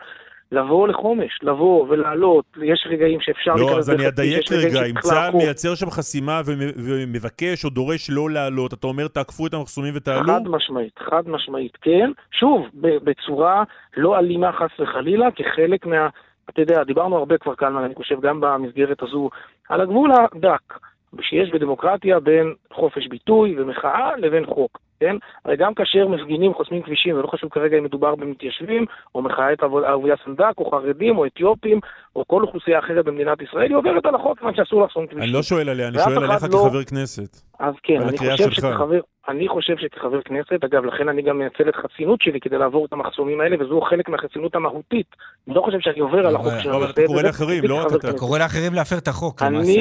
לבוא 0.52 0.88
לחומש, 0.88 1.40
לבוא 1.44 1.86
ולעלות, 1.90 2.46
יש 2.64 2.88
רגעים 2.90 3.22
שאפשר 3.22 3.56
לא, 3.56 3.78
אז 3.78 3.90
אני 3.90 4.08
אדייק 4.08 4.52
רגע, 4.52 4.86
אם 4.86 5.00
צה"ל 5.02 5.34
מייצר 5.34 5.76
שם 5.76 5.90
חסימה 5.90 6.42
ומבקש 6.76 7.66
או 7.66 7.70
דורש 7.70 8.10
לא 8.10 8.30
לעלות, 8.30 8.74
אתה 8.74 8.88
אומר 8.88 9.08
תעקפו 9.08 9.48
את 9.48 9.54
המחסומים 9.54 9.94
ותעלו? 9.96 10.34
חד 10.34 10.48
משמעית, 10.48 11.00
חד 11.00 11.30
משמעית, 11.30 11.78
כן. 11.82 12.12
שוב, 12.32 12.68
בצורה 12.74 13.64
לא 13.98 14.18
אלימה 14.18 14.52
חס 14.52 14.80
וחלילה, 14.80 15.32
כחלק 15.32 15.86
מה... 15.86 16.10
אתה 16.50 16.62
יודע, 16.62 16.84
דיברנו 16.84 17.18
הרבה 17.18 17.38
כבר 17.38 17.56
כאן, 17.56 17.78
אני 17.78 17.96
חושב, 17.96 18.22
גם 18.22 18.42
במסגרת 18.42 19.04
הזו, 19.04 19.30
על 19.70 19.82
הגבול 19.82 20.12
הדק 20.12 20.80
שיש 21.22 21.50
בדמוקרטיה 21.52 22.20
בין 22.20 22.54
חופש 22.74 23.08
ביטוי 23.08 23.62
ומחאה 23.62 24.18
לבין 24.18 24.46
חוק. 24.46 24.80
כן? 25.00 25.16
הרי 25.46 25.56
גם 25.56 25.74
כאשר 25.74 26.08
מפגינים 26.08 26.54
חוסמים 26.54 26.82
כבישים, 26.82 27.16
ולא 27.18 27.28
חשוב 27.28 27.50
כרגע 27.50 27.78
אם 27.78 27.84
מדובר 27.84 28.16
במתיישבים, 28.16 28.86
או 29.16 29.22
מחאת 29.22 29.64
אהוביה 29.64 30.16
סנדק, 30.26 30.54
או 30.58 30.72
חרדים, 30.72 31.18
או 31.18 31.26
אתיופים, 31.26 31.80
או 32.16 32.24
כל 32.28 32.42
אוכלוסייה 32.44 32.80
אחרת 32.80 33.06
במדינת 33.06 33.42
ישראל, 33.42 33.68
היא 33.68 33.76
עוברת 33.76 34.06
על 34.06 34.16
החוק, 34.16 34.40
כיוון 34.40 34.56
שאסור 34.56 34.82
לחסום 34.84 35.06
כבישים. 35.08 35.24
אני 35.24 35.32
לא 35.32 35.42
שואל 35.44 35.70
עליה, 35.70 35.88
אני 35.88 35.98
שואל 36.00 36.24
עליך 36.24 36.44
לא... 36.44 36.50
כחבר 36.50 36.84
כנסת. 36.84 37.42
אז 37.60 37.74
כן, 37.84 38.02
אני 38.02 38.18
חושב. 38.18 38.52
שכחבר, 38.52 39.00
אני 39.28 39.48
חושב 39.48 39.78
שכחבר 39.78 40.22
כנסת, 40.22 40.64
אגב, 40.64 40.86
לכן 40.86 41.10
אני 41.10 41.22
גם 41.22 41.40
מנצל 41.40 41.70
את 41.70 41.76
חסינות 41.76 42.22
שלי 42.22 42.40
כדי 42.40 42.58
לעבור 42.58 42.86
את 42.86 42.94
המחסומים 42.94 43.42
האלה, 43.42 43.56
וזו 43.60 43.82
חלק 43.82 44.10
מהחסינות 44.10 44.56
המהותית. 44.56 45.08
אני 45.48 45.56
לא 45.56 45.62
חושב 45.62 45.78
שאני 45.80 46.00
עובר 46.00 46.28
על 46.28 46.36
החוק 46.36 46.48
אבל- 46.48 46.60
של 46.62 46.70
אבל 46.70 46.90
אתה 46.90 47.02
קורא 47.08 47.22
לאחרים, 47.22 47.64
לא 47.64 47.76
רק 47.76 47.88
אתה. 47.96 48.14
קורא 48.14 48.40
לאחרים 48.40 48.74
להפר 48.74 48.98
את 48.98 49.08
החוק, 49.08 49.42
למעשה. 49.42 49.72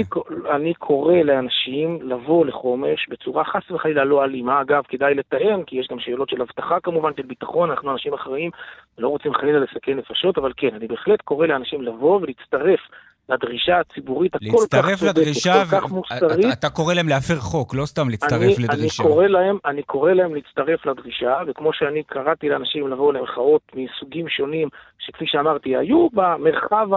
אני 0.54 0.74
קורא 0.74 1.14
לאנשים 1.14 1.98
לבוא 2.02 2.46
לחומש 2.46 3.08
בצורה 3.08 3.44
חס 3.44 3.70
וחלילה 3.70 4.04
לא 4.04 4.24
אלימה. 4.24 4.60
אגב, 4.60 4.82
כדאי 4.88 5.07
לתאם, 5.14 5.62
כי 5.66 5.76
יש 5.76 5.88
גם 5.90 5.98
שאלות 6.00 6.28
של 6.28 6.42
אבטחה 6.42 6.80
כמובן, 6.80 7.10
של 7.16 7.22
ביטחון, 7.22 7.70
אנחנו 7.70 7.92
אנשים 7.92 8.14
אחראיים, 8.14 8.50
לא 8.98 9.08
רוצים 9.08 9.34
חלילה 9.34 9.58
לסכן 9.58 9.96
נפשות, 9.96 10.38
אבל 10.38 10.52
כן, 10.56 10.68
אני 10.74 10.86
בהחלט 10.86 11.20
קורא 11.22 11.46
לאנשים 11.46 11.82
לבוא 11.82 12.20
ולהצטרף 12.22 12.80
לדרישה 13.28 13.80
הציבורית 13.80 14.34
הכל 14.34 14.44
כך 14.46 14.54
צודקת, 14.54 15.02
לדרישה, 15.02 15.52
כל 15.70 15.76
כך 15.80 15.90
מוסרית. 15.90 16.22
אתה- 16.44 16.52
אתה 16.52 16.70
קורא 16.70 16.94
להם 16.94 17.08
להפר 17.08 17.36
חוק, 17.36 17.74
לא 17.74 17.86
סתם 17.86 18.08
להצטרף 18.10 18.32
אני, 18.42 18.64
לדרישה. 18.64 19.02
אני 19.02 19.10
קורא 19.10 19.26
להם, 19.26 19.58
אני 19.64 19.82
קורא 19.82 20.12
להם 20.12 20.34
להצטרף 20.34 20.86
לדרישה, 20.86 21.38
וכמו 21.46 21.72
שאני 21.72 22.02
קראתי 22.02 22.48
לאנשים 22.48 22.88
לבוא 22.88 23.12
למחאות 23.12 23.62
מסוגים 23.74 24.28
שונים, 24.28 24.68
שכפי 24.98 25.24
שאמרתי, 25.26 25.76
היו 25.76 26.08
במרחב 26.12 26.88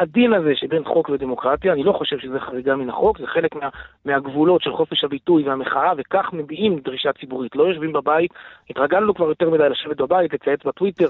העדין 0.00 0.32
הזה 0.32 0.52
שבין 0.54 0.84
חוק 0.84 1.08
ודמוקרטיה, 1.08 1.72
אני 1.72 1.82
לא 1.82 1.92
חושב 1.92 2.18
שזה 2.18 2.40
חריגה 2.40 2.76
מן 2.76 2.88
החוק, 2.88 3.18
זה 3.18 3.26
חלק 3.26 3.54
מה, 3.54 3.68
מהגבולות 4.04 4.62
של 4.62 4.72
חופש 4.72 5.04
הביטוי 5.04 5.42
והמחאה, 5.42 5.92
וכך 5.96 6.30
מביעים 6.32 6.78
דרישה 6.78 7.12
ציבורית. 7.12 7.56
לא 7.56 7.64
יושבים 7.64 7.92
בבית, 7.92 8.30
התרגלנו 8.70 9.14
כבר 9.14 9.28
יותר 9.28 9.50
מדי 9.50 9.68
לשבת 9.68 9.96
בבית, 9.96 10.34
לצייץ 10.34 10.64
בטוויטר. 10.64 11.08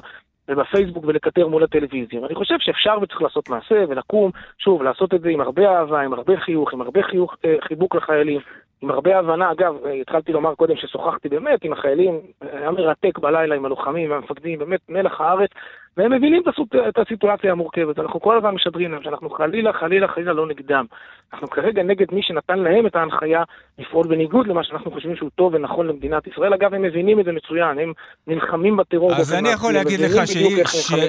ובפייסבוק 0.49 1.04
ולקטר 1.06 1.49
מול 1.49 1.64
הטלוויזיה. 1.64 2.20
ואני 2.20 2.35
חושב 2.35 2.54
שאפשר 2.59 2.99
וצריך 3.02 3.23
לעשות 3.23 3.49
מעשה 3.49 3.85
ולקום, 3.88 4.30
שוב, 4.59 4.82
לעשות 4.82 5.14
את 5.14 5.20
זה 5.20 5.28
עם 5.28 5.40
הרבה 5.40 5.70
אהבה, 5.70 6.00
עם 6.00 6.12
הרבה 6.12 6.37
חיוך, 6.37 6.73
עם 6.73 6.80
הרבה 6.80 7.02
חיוך, 7.02 7.37
אה, 7.44 7.56
חיבוק 7.61 7.94
לחיילים, 7.94 8.40
עם 8.82 8.90
הרבה 8.90 9.18
הבנה. 9.18 9.52
אגב, 9.52 9.75
אה, 9.87 9.92
התחלתי 9.92 10.32
לומר 10.32 10.54
קודם 10.54 10.76
ששוחחתי 10.76 11.28
באמת 11.28 11.64
עם 11.64 11.73
החיילים, 11.73 12.20
היה 12.40 12.70
מרתק 12.70 13.18
בלילה 13.18 13.54
עם 13.54 13.64
הלוחמים 13.64 14.11
והמפקדים, 14.11 14.59
באמת 14.59 14.80
מלח 14.88 15.20
הארץ, 15.20 15.50
והם 15.97 16.12
מבינים 16.12 16.42
את, 16.42 16.49
הסוט... 16.54 16.68
את 16.88 16.99
הסיטואציה 16.99 17.52
המורכבת. 17.52 17.99
אנחנו 17.99 18.20
כל 18.20 18.37
הזמן 18.37 18.54
משדרים 18.54 18.92
להם 18.92 19.02
שאנחנו 19.02 19.30
חלילה, 19.30 19.73
חלילה, 19.73 20.09
חלילה 20.09 20.32
לא 20.32 20.47
נגדם. 20.47 20.85
אנחנו 21.32 21.50
כרגע 21.50 21.82
נגד 21.82 22.06
מי 22.12 22.23
שנתן 22.23 22.59
להם 22.59 22.87
את 22.87 22.97
ההנחיה 22.97 23.42
לפעול 23.78 24.06
בניגוד 24.06 24.47
למה 24.47 24.64
שאנחנו 24.64 24.90
חושבים 24.90 25.16
שהוא 25.16 25.30
טוב 25.35 25.54
ונכון 25.54 25.87
למדינת 25.87 26.26
ישראל. 26.26 26.54
אגב, 26.54 26.75
הם 26.75 26.82
מבינים 26.82 27.20
את 27.20 27.25
זה 27.25 27.32
מצוין, 27.32 27.78
הם 27.78 27.92
נלחמים 28.26 28.76
בטרור. 28.76 29.14
אז 29.14 29.32
אני 29.32 29.49
יכול 29.49 29.73
להגיד 29.73 30.00
לך. 30.00 30.20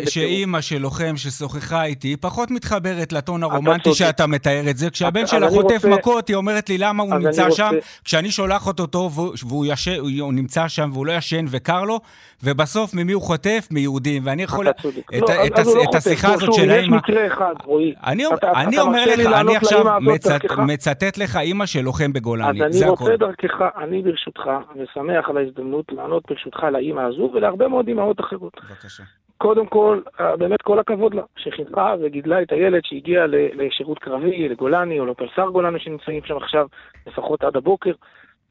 שאימא 0.09 0.61
של 0.61 0.77
לוחם 0.77 1.13
ששוחחה 1.17 1.83
איתי 1.83 2.17
פחות 2.17 2.51
מתחברת 2.51 3.13
לטון. 3.13 3.43
הרומנטי 3.43 3.93
שאתה 3.93 4.27
מתאר 4.27 4.61
את 4.69 4.77
זה. 4.77 4.89
כשהבן 4.89 5.27
שלה 5.27 5.50
חוטף 5.50 5.85
מכות, 5.85 6.27
היא 6.27 6.35
אומרת 6.35 6.69
לי 6.69 6.77
למה 6.77 7.03
הוא 7.03 7.15
נמצא 7.15 7.51
שם, 7.51 7.71
כשאני 8.03 8.31
שולח 8.31 8.67
אותו 8.67 9.09
והוא- 9.11 10.33
נמצא 10.33 10.67
שם 10.67 10.89
והוא 10.93 11.05
לא 11.05 11.11
ישן 11.11 11.45
וקר 11.50 11.83
לו, 11.83 12.00
ובסוף 12.43 12.93
ממי 12.93 13.12
הוא 13.12 13.21
חוטף? 13.21 13.67
מיהודים. 13.71 14.21
ואני 14.25 14.43
יכול... 14.43 14.69
אתה 14.69 14.81
צודק. 14.81 15.13
את 15.17 15.21
לא, 15.21 15.27
את 15.48 15.57
הס- 15.60 15.75
לא 15.75 15.83
את. 15.89 15.95
השיחה 15.95 16.27
לא, 16.27 16.33
הזאת 16.33 16.53
של 16.53 16.62
יש 16.63 16.69
האמא... 16.83 16.98
מקרה 16.98 17.27
אחד, 17.27 17.53
רועי. 17.65 17.93
אני, 18.05 18.24
אתה- 18.33 18.51
אני 18.51 18.75
אתה 18.75 18.81
אומר 18.81 19.03
לך, 19.17 19.25
אני 19.33 19.55
עכשיו 19.57 19.86
מצט? 20.01 20.45
מצטט 20.67 21.17
לך 21.17 21.38
אימא 21.38 21.65
של 21.65 21.81
לוחם 21.81 22.13
בגולני, 22.13 22.65
אז 22.65 22.81
אני. 22.81 22.89
רוצה 22.89 23.17
דרכך, 23.17 23.62
אני 23.77 24.01
ברשותך, 24.01 24.41
ושמח 24.75 25.29
על 25.29 25.38
ההזדמנות 25.38 25.86
לענות 25.91 26.24
ברשותך 26.29 26.63
לאימא 26.71 27.01
הזו 27.01 27.31
ולהרבה 27.33 27.67
מאוד 27.67 27.88
אימהות 27.88 28.19
אחרות. 28.19 28.53
בבקשה. 28.69 29.03
קודם 29.38 29.65
כל, 29.67 30.00
אה, 30.19 30.38
באמת 30.38 30.62
כל 30.62 30.79
הכבוד 30.79 31.13
לה, 31.13 31.21
שחינכה 31.38 31.95
וגידלה 32.03 32.41
את 32.41 32.51
הילד 32.51 32.81
שהגיע 32.86 33.25
לשירות 33.29 34.00
קרבי, 34.00 34.50
לגולני 34.50 35.00
או 35.00 35.05
לפלס"ר 35.05 35.50
גולני 35.50 35.79
שנמצאים 35.79 36.21
שם 36.25 36.38
עכשיו, 36.38 36.65
לפחות 37.07 37.43
עד 37.43 37.55
הבוקר. 37.57 37.91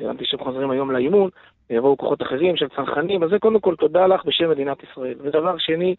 הבנתי 0.00 0.24
שהם 0.26 0.40
חוזרים 0.44 0.70
היום 0.70 0.90
לאימון, 0.90 1.30
ויבואו 1.70 1.96
כוחות 1.96 2.22
אחרים 2.22 2.56
של 2.56 2.68
צנחנים, 2.68 3.22
אז 3.22 3.30
זה 3.30 3.38
קודם 3.38 3.60
כל 3.60 3.76
תודה 3.76 4.06
לך 4.06 4.24
בשם 4.24 4.50
מדינת 4.50 4.76
ישראל. 4.82 5.14
ודבר 5.22 5.58
שני, 5.58 5.94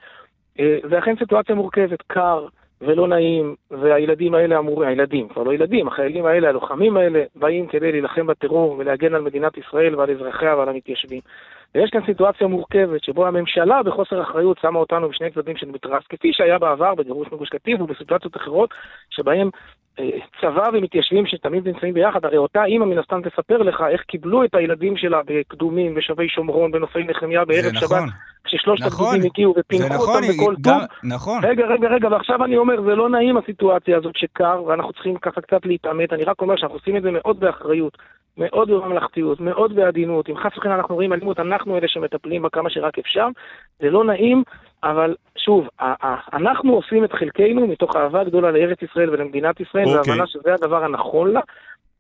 אה, 0.60 0.78
זה 0.90 1.00
אכן 1.00 1.16
סיטואציה 1.20 1.56
מורכבת, 1.56 2.02
קר 2.02 2.48
ולא 2.82 3.08
נעים, 3.08 3.56
והילדים 3.72 4.34
האלה 4.34 4.60
אמורים, 4.60 4.90
הילדים, 4.90 5.28
כבר 5.28 5.44
לא 5.44 5.54
ילדים, 5.54 5.88
החיילים 5.88 6.26
האלה, 6.26 6.50
הלוחמים 6.50 6.98
האלה, 6.98 7.24
באים 7.36 7.68
כדי 7.68 7.92
להילחם 7.92 8.28
בטרור 8.28 8.76
ולהגן 8.78 9.14
על 9.14 9.22
מדינת 9.22 9.58
ישראל 9.58 9.96
ועל 9.96 10.12
אזרחיה 10.12 10.58
ועל 10.58 10.70
המתיישבים. 10.70 11.22
ויש 11.76 11.90
כאן 11.90 12.02
סיטואציה 12.06 12.48
מורכבת, 12.48 13.04
שבו 13.04 13.28
הממשלה 13.28 13.84
בחוסר 13.84 14.22
אחריות 14.22 14.60
שמה 14.62 14.80
אותנו 14.80 15.10
בשני 15.10 15.32
צדדים 15.32 15.58
של 15.58 15.68
מתרס, 15.68 16.04
כפי 16.10 16.34
שהיה 16.34 16.60
בעבר 16.60 16.96
בגירוש 16.96 17.28
מגוש 17.32 17.50
קטיף 17.50 17.82
ובסיטואציות 17.82 18.38
אחרות, 18.38 18.70
שבהם 19.10 19.50
אה, 20.00 20.10
צבא 20.42 20.70
ומתיישבים 20.74 21.26
שתמיד 21.26 21.68
נמצאים 21.68 21.94
ביחד, 21.94 22.26
הרי 22.26 22.38
אותה 22.38 22.64
אימא 22.64 22.86
מן 22.86 22.98
הסתם 22.98 23.22
תספר 23.22 23.58
לך 23.58 23.84
איך 23.90 24.02
קיבלו 24.02 24.44
את 24.44 24.56
הילדים 24.56 24.98
שלה 24.98 25.22
בקדומים, 25.26 25.96
בשבי 25.96 26.30
שומרון, 26.30 26.72
בנופי 26.72 27.04
נחמיה, 27.04 27.46
בערב 27.46 27.74
שבת, 27.74 27.84
נכון, 27.84 28.10
כששלושת 28.44 28.86
נכון. 28.86 29.08
הגדודים 29.08 29.32
הגיעו 29.32 29.54
ופינקו 29.58 29.94
נכון, 29.94 30.24
אותם 30.24 30.34
בכל 30.34 30.56
טוב. 30.64 30.82
נכון. 31.04 31.46
רגע, 31.46 31.66
רגע, 31.66 31.88
רגע, 31.88 32.08
ועכשיו 32.12 32.44
אני 32.44 32.58
אומר, 32.58 32.82
זה 32.82 32.96
לא 32.96 33.10
נעים 33.10 33.38
הסיטואציה 33.38 33.98
הזאת 33.98 34.16
שקר, 34.16 34.64
ואנחנו 34.64 34.94
צריכים 34.94 35.18
ככה 35.18 35.42
קצת 35.42 35.66
להתעמת, 35.66 36.14
אני 36.14 36.24
רק 36.24 36.42
אומר 36.42 36.56
שאנחנו 36.58 36.76
עושים 36.76 36.98
את 36.98 37.02
זה 37.02 37.10
מאוד 37.12 37.40
באחריות, 37.40 37.98
מאוד 38.38 38.72
בממלכתיות, 38.72 39.40
מאוד 39.40 39.76
בעדינות, 39.76 40.30
אם 40.30 40.38
חס 40.38 40.58
וחלילה 40.58 40.76
אנחנו 40.76 40.96
רואים 40.96 41.14
אלימות, 41.14 41.40
אנחנו 41.40 41.78
אלה 41.78 41.88
שמטפלים 41.88 42.42
בה 42.42 42.50
כמה 42.50 42.70
שרק 42.70 43.00
אפשר, 43.00 43.28
זה 43.80 43.90
לא 43.90 44.04
נעים, 44.04 44.44
אבל 44.84 45.16
שוב, 45.38 45.68
אנחנו 46.34 46.74
עושים 46.74 47.04
את 47.04 47.14
חלקנו 47.14 47.68
מתוך 47.68 47.96
אהבה 47.96 48.24
גדולה 48.24 48.52
לארץ 48.52 48.82
ישראל 48.82 49.10
ולמדינת 49.10 49.60
ישראל, 49.60 49.86
אוקיי. 49.86 50.12
והבנה 50.12 50.28
שזה 50.28 50.54
הדבר 50.54 50.84
הנכון 50.84 51.32
לה. 51.32 51.42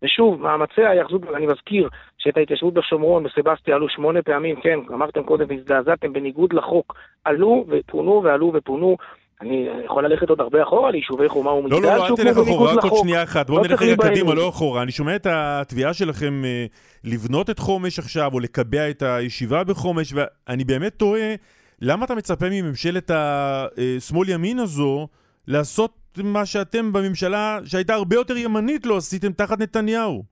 ושוב, 0.03 0.41
מאמצי 0.41 0.83
ההיאחזות, 0.83 1.21
אני 1.35 1.45
מזכיר 1.45 1.89
שאת 2.17 2.37
ההתיישבות 2.37 2.73
בשומרון, 2.73 3.23
בסבסטיה, 3.23 3.75
עלו 3.75 3.89
שמונה 3.89 4.21
פעמים, 4.21 4.55
כן, 4.61 4.79
אמרתם 4.93 5.23
קודם 5.23 5.45
והזדעזעתם, 5.49 6.13
בניגוד 6.13 6.53
לחוק, 6.53 6.95
עלו 7.25 7.65
ופונו 7.67 8.21
ועלו 8.23 8.51
ופונו. 8.55 8.97
אני 9.41 9.67
יכול 9.85 10.05
ללכת 10.05 10.29
עוד 10.29 10.41
הרבה 10.41 10.63
אחורה 10.63 10.91
ליישובי 10.91 11.29
חומה 11.29 11.51
ומגדל, 11.51 11.75
לא, 11.75 11.81
לא, 11.81 11.97
לא, 11.97 12.07
אל 12.07 12.15
תלך 12.15 12.37
אחורה, 12.37 12.73
רק 12.73 12.83
עוד. 12.83 13.01
שנייה 13.01 13.23
אחת. 13.23 13.47
בואו 13.47 13.57
לא 13.57 13.67
נלך 13.67 13.81
רגע 13.81 13.95
קדימה. 13.95 14.33
לא 14.33 14.49
אחורה. 14.49 14.81
אני 14.81 14.91
שומע 14.91 15.15
את 15.15 15.27
התביעה 15.29 15.93
שלכם 15.93 16.41
אה, 16.45 16.65
לבנות 17.03 17.49
את 17.49 17.59
חומש 17.59 17.99
עכשיו, 17.99 18.31
או 18.33 18.39
לקבע 18.39 18.89
את 18.89 19.01
הישיבה 19.01 19.63
בחומש, 19.63 20.13
ואני 20.13 20.63
באמת 20.63 20.93
תוהה, 20.93 21.35
למה 21.81 22.05
אתה 22.05 22.15
מצפה 22.15 22.45
מממשלת 22.51 23.11
השמאל-ימין 23.13 24.59
הזו 24.59 25.07
לעשות 25.47 26.00
מה 26.23 26.45
שאתם 26.45 26.93
בממשלה, 26.93 27.59
שהייתה 27.65 27.93
הרבה 27.93 28.15
יותר 28.15 28.37
ימנית, 28.37 28.85
לא 28.85 28.97
עשיתם 28.97 29.31
תחת 29.31 29.59
נתניהו? 29.59 30.23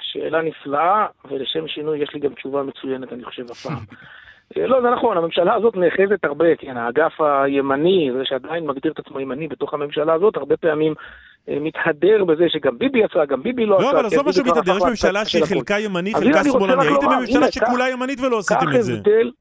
שאלה 0.00 0.42
נפלאה, 0.42 1.06
ולשם 1.30 1.68
שינוי 1.68 1.98
יש 1.98 2.14
לי 2.14 2.20
גם 2.20 2.34
תשובה 2.34 2.62
מצוינת, 2.62 3.12
אני 3.12 3.24
חושב, 3.24 3.44
הפעם. 3.50 3.84
אה, 4.56 4.66
לא, 4.66 4.82
זה 4.82 4.90
נכון, 4.90 5.16
הממשלה 5.16 5.54
הזאת 5.54 5.76
נאחזת 5.76 6.24
הרבה, 6.24 6.56
כן, 6.56 6.76
האגף 6.76 7.20
הימני, 7.20 8.10
זה 8.18 8.24
שעדיין 8.24 8.66
מגדיר 8.66 8.92
את 8.92 8.98
עצמו 8.98 9.20
ימני 9.20 9.48
בתוך 9.48 9.74
הממשלה 9.74 10.14
הזאת, 10.14 10.36
הרבה 10.36 10.56
פעמים 10.56 10.94
מתהדר 11.48 12.24
בזה 12.24 12.44
שגם 12.48 12.78
ביבי 12.78 13.04
עשה, 13.04 13.24
גם 13.24 13.42
ביבי 13.42 13.66
לא 13.66 13.76
עשה. 13.76 13.84
לא, 13.84 13.90
אבל 13.90 14.00
כי 14.00 14.06
עזוב 14.14 14.26
מה 14.26 14.32
כבר 14.32 14.44
שמתהדר, 14.44 14.76
יש 14.76 14.82
ממשלה 14.82 15.24
שהיא 15.24 15.44
של 15.44 15.54
חלקה 15.54 15.78
ימני, 15.78 16.14
אז 16.14 16.22
חלקה 16.22 16.28
הנה, 16.30 16.40
אני 16.40 16.50
רוצה 16.50 16.66
שמאלני. 16.66 16.86
רק 16.88 17.02
הייתם 17.02 17.16
בממשלה 17.16 17.52
שכולה 17.52 17.88
ימנית 17.90 18.20
ולא 18.20 18.38
עשיתם 18.38 18.66
את 18.76 18.82
זה. 18.84 18.92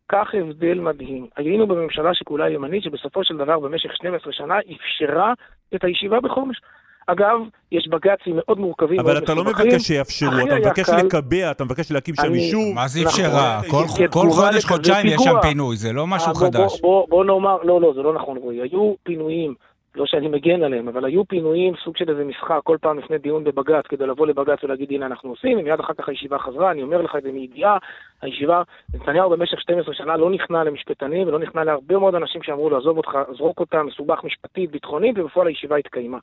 קח 0.08 0.28
הבדל 0.34 0.80
מדהים. 0.80 1.28
היינו 1.38 1.68
בממשלה 1.68 2.14
שכולה 2.14 2.50
ימנית, 2.50 2.84
שבסופו 2.84 3.24
של 3.24 3.38
דבר 3.38 3.60
במשך 3.60 3.90
12 3.96 4.34
שנה 4.34 4.56
אפשרה 4.60 5.34
את 5.76 5.84
הישיבה 5.84 6.20
בחומש. 6.20 6.62
אגב, 7.08 7.40
יש 7.72 7.88
בג"צים 7.88 8.34
מאוד 8.36 8.60
מורכבים. 8.60 9.00
אבל 9.00 9.18
אתה 9.18 9.34
לא. 9.34 9.44
מבקש 9.44 9.82
שיאפשרו, 9.88 10.30
אתה 10.48 10.56
מבקש 10.56 10.90
לקבע, 10.90 11.52
אתה 11.52 11.64
מבקש 11.64 11.92
להקים 11.92 12.16
שם 12.16 12.36
יישוב. 12.36 12.76
מה 12.76 12.88
זה 12.88 13.00
נכון. 13.00 13.12
אפשרה? 13.26 13.62
כל- 13.70 13.84
כתגובה 13.88 14.08
כל 14.08 14.30
חודש, 14.30 14.56
לכזה 14.56 14.68
חודשיים 14.68 15.08
יש 15.08 15.22
שם. 15.24 15.36
פינוי, 15.42 15.76
זה 15.78 15.94
לא 15.94 16.08
משהו 16.08 16.30
אה, 16.30 16.36
חדש. 16.36 16.82
בוא, 16.82 17.26
נאמר, 17.26 17.58
לא, 17.64 17.82
לא, 17.82 17.94
זה 17.96 18.02
לא 18.02 18.14
נכון, 18.14 18.38
רועי. 18.38 18.62
היו 18.62 18.94
פינויים, 19.04 19.54
לא 19.96 20.06
שאני 20.06 20.28
מגן 20.28 20.64
עליהם, 20.64 20.88
אבל 20.88 21.06
היו 21.06 21.26
פינויים, 21.26 21.74
סוג 21.84 21.98
של 21.98 22.10
איזה 22.10 22.24
משחק, 22.24 22.60
כל 22.64 22.78
פעם 22.82 23.00
לפני 23.00 23.18
דיון 23.18 23.44
בבג"ץ, 23.44 23.88
כדי 23.88 24.08
לבוא 24.08 24.28
לבג"ץ 24.28 24.64
ולהגיד, 24.64 24.92
הנה 24.92 25.06
אנחנו 25.06 25.30
עושים, 25.30 25.60
ומיד 25.60 25.80
אחר 25.80 25.94
כך 25.94 26.10
הישיבה 26.10 26.40
חזרה, 26.40 26.72
אני 26.72 26.84
אומר 26.84 27.02
לך 27.02 27.16
את 27.16 27.24
זה 27.24 27.32
מידיעה, 27.32 27.78
הישיבה, 28.22 28.62
נתניהו 28.94 29.30
במשך 29.30 29.62
12 29.62 29.94
שנה 29.94 30.18
לא 30.18 30.30
נכנע 30.30 30.64
למשפטנים, 30.64 31.28
ולא 31.28 31.40
נכנע 31.40 31.64
להרבה 31.64 31.98
מאוד 31.98 32.16
אנשים 32.16 32.44
שאמרו 32.44 32.70
לו, 32.70 32.78
עזוב 32.78 32.98
אותך, 32.98 33.18
זרוק 33.38 33.60
אותם, 33.60 33.86
מסובך 33.86 34.24
משפטית, 34.24 34.72
ביטחונית, 34.72 35.20
ובפועל 35.20 35.48
הישיבה 35.48 35.76
התקיימה. 35.76 36.18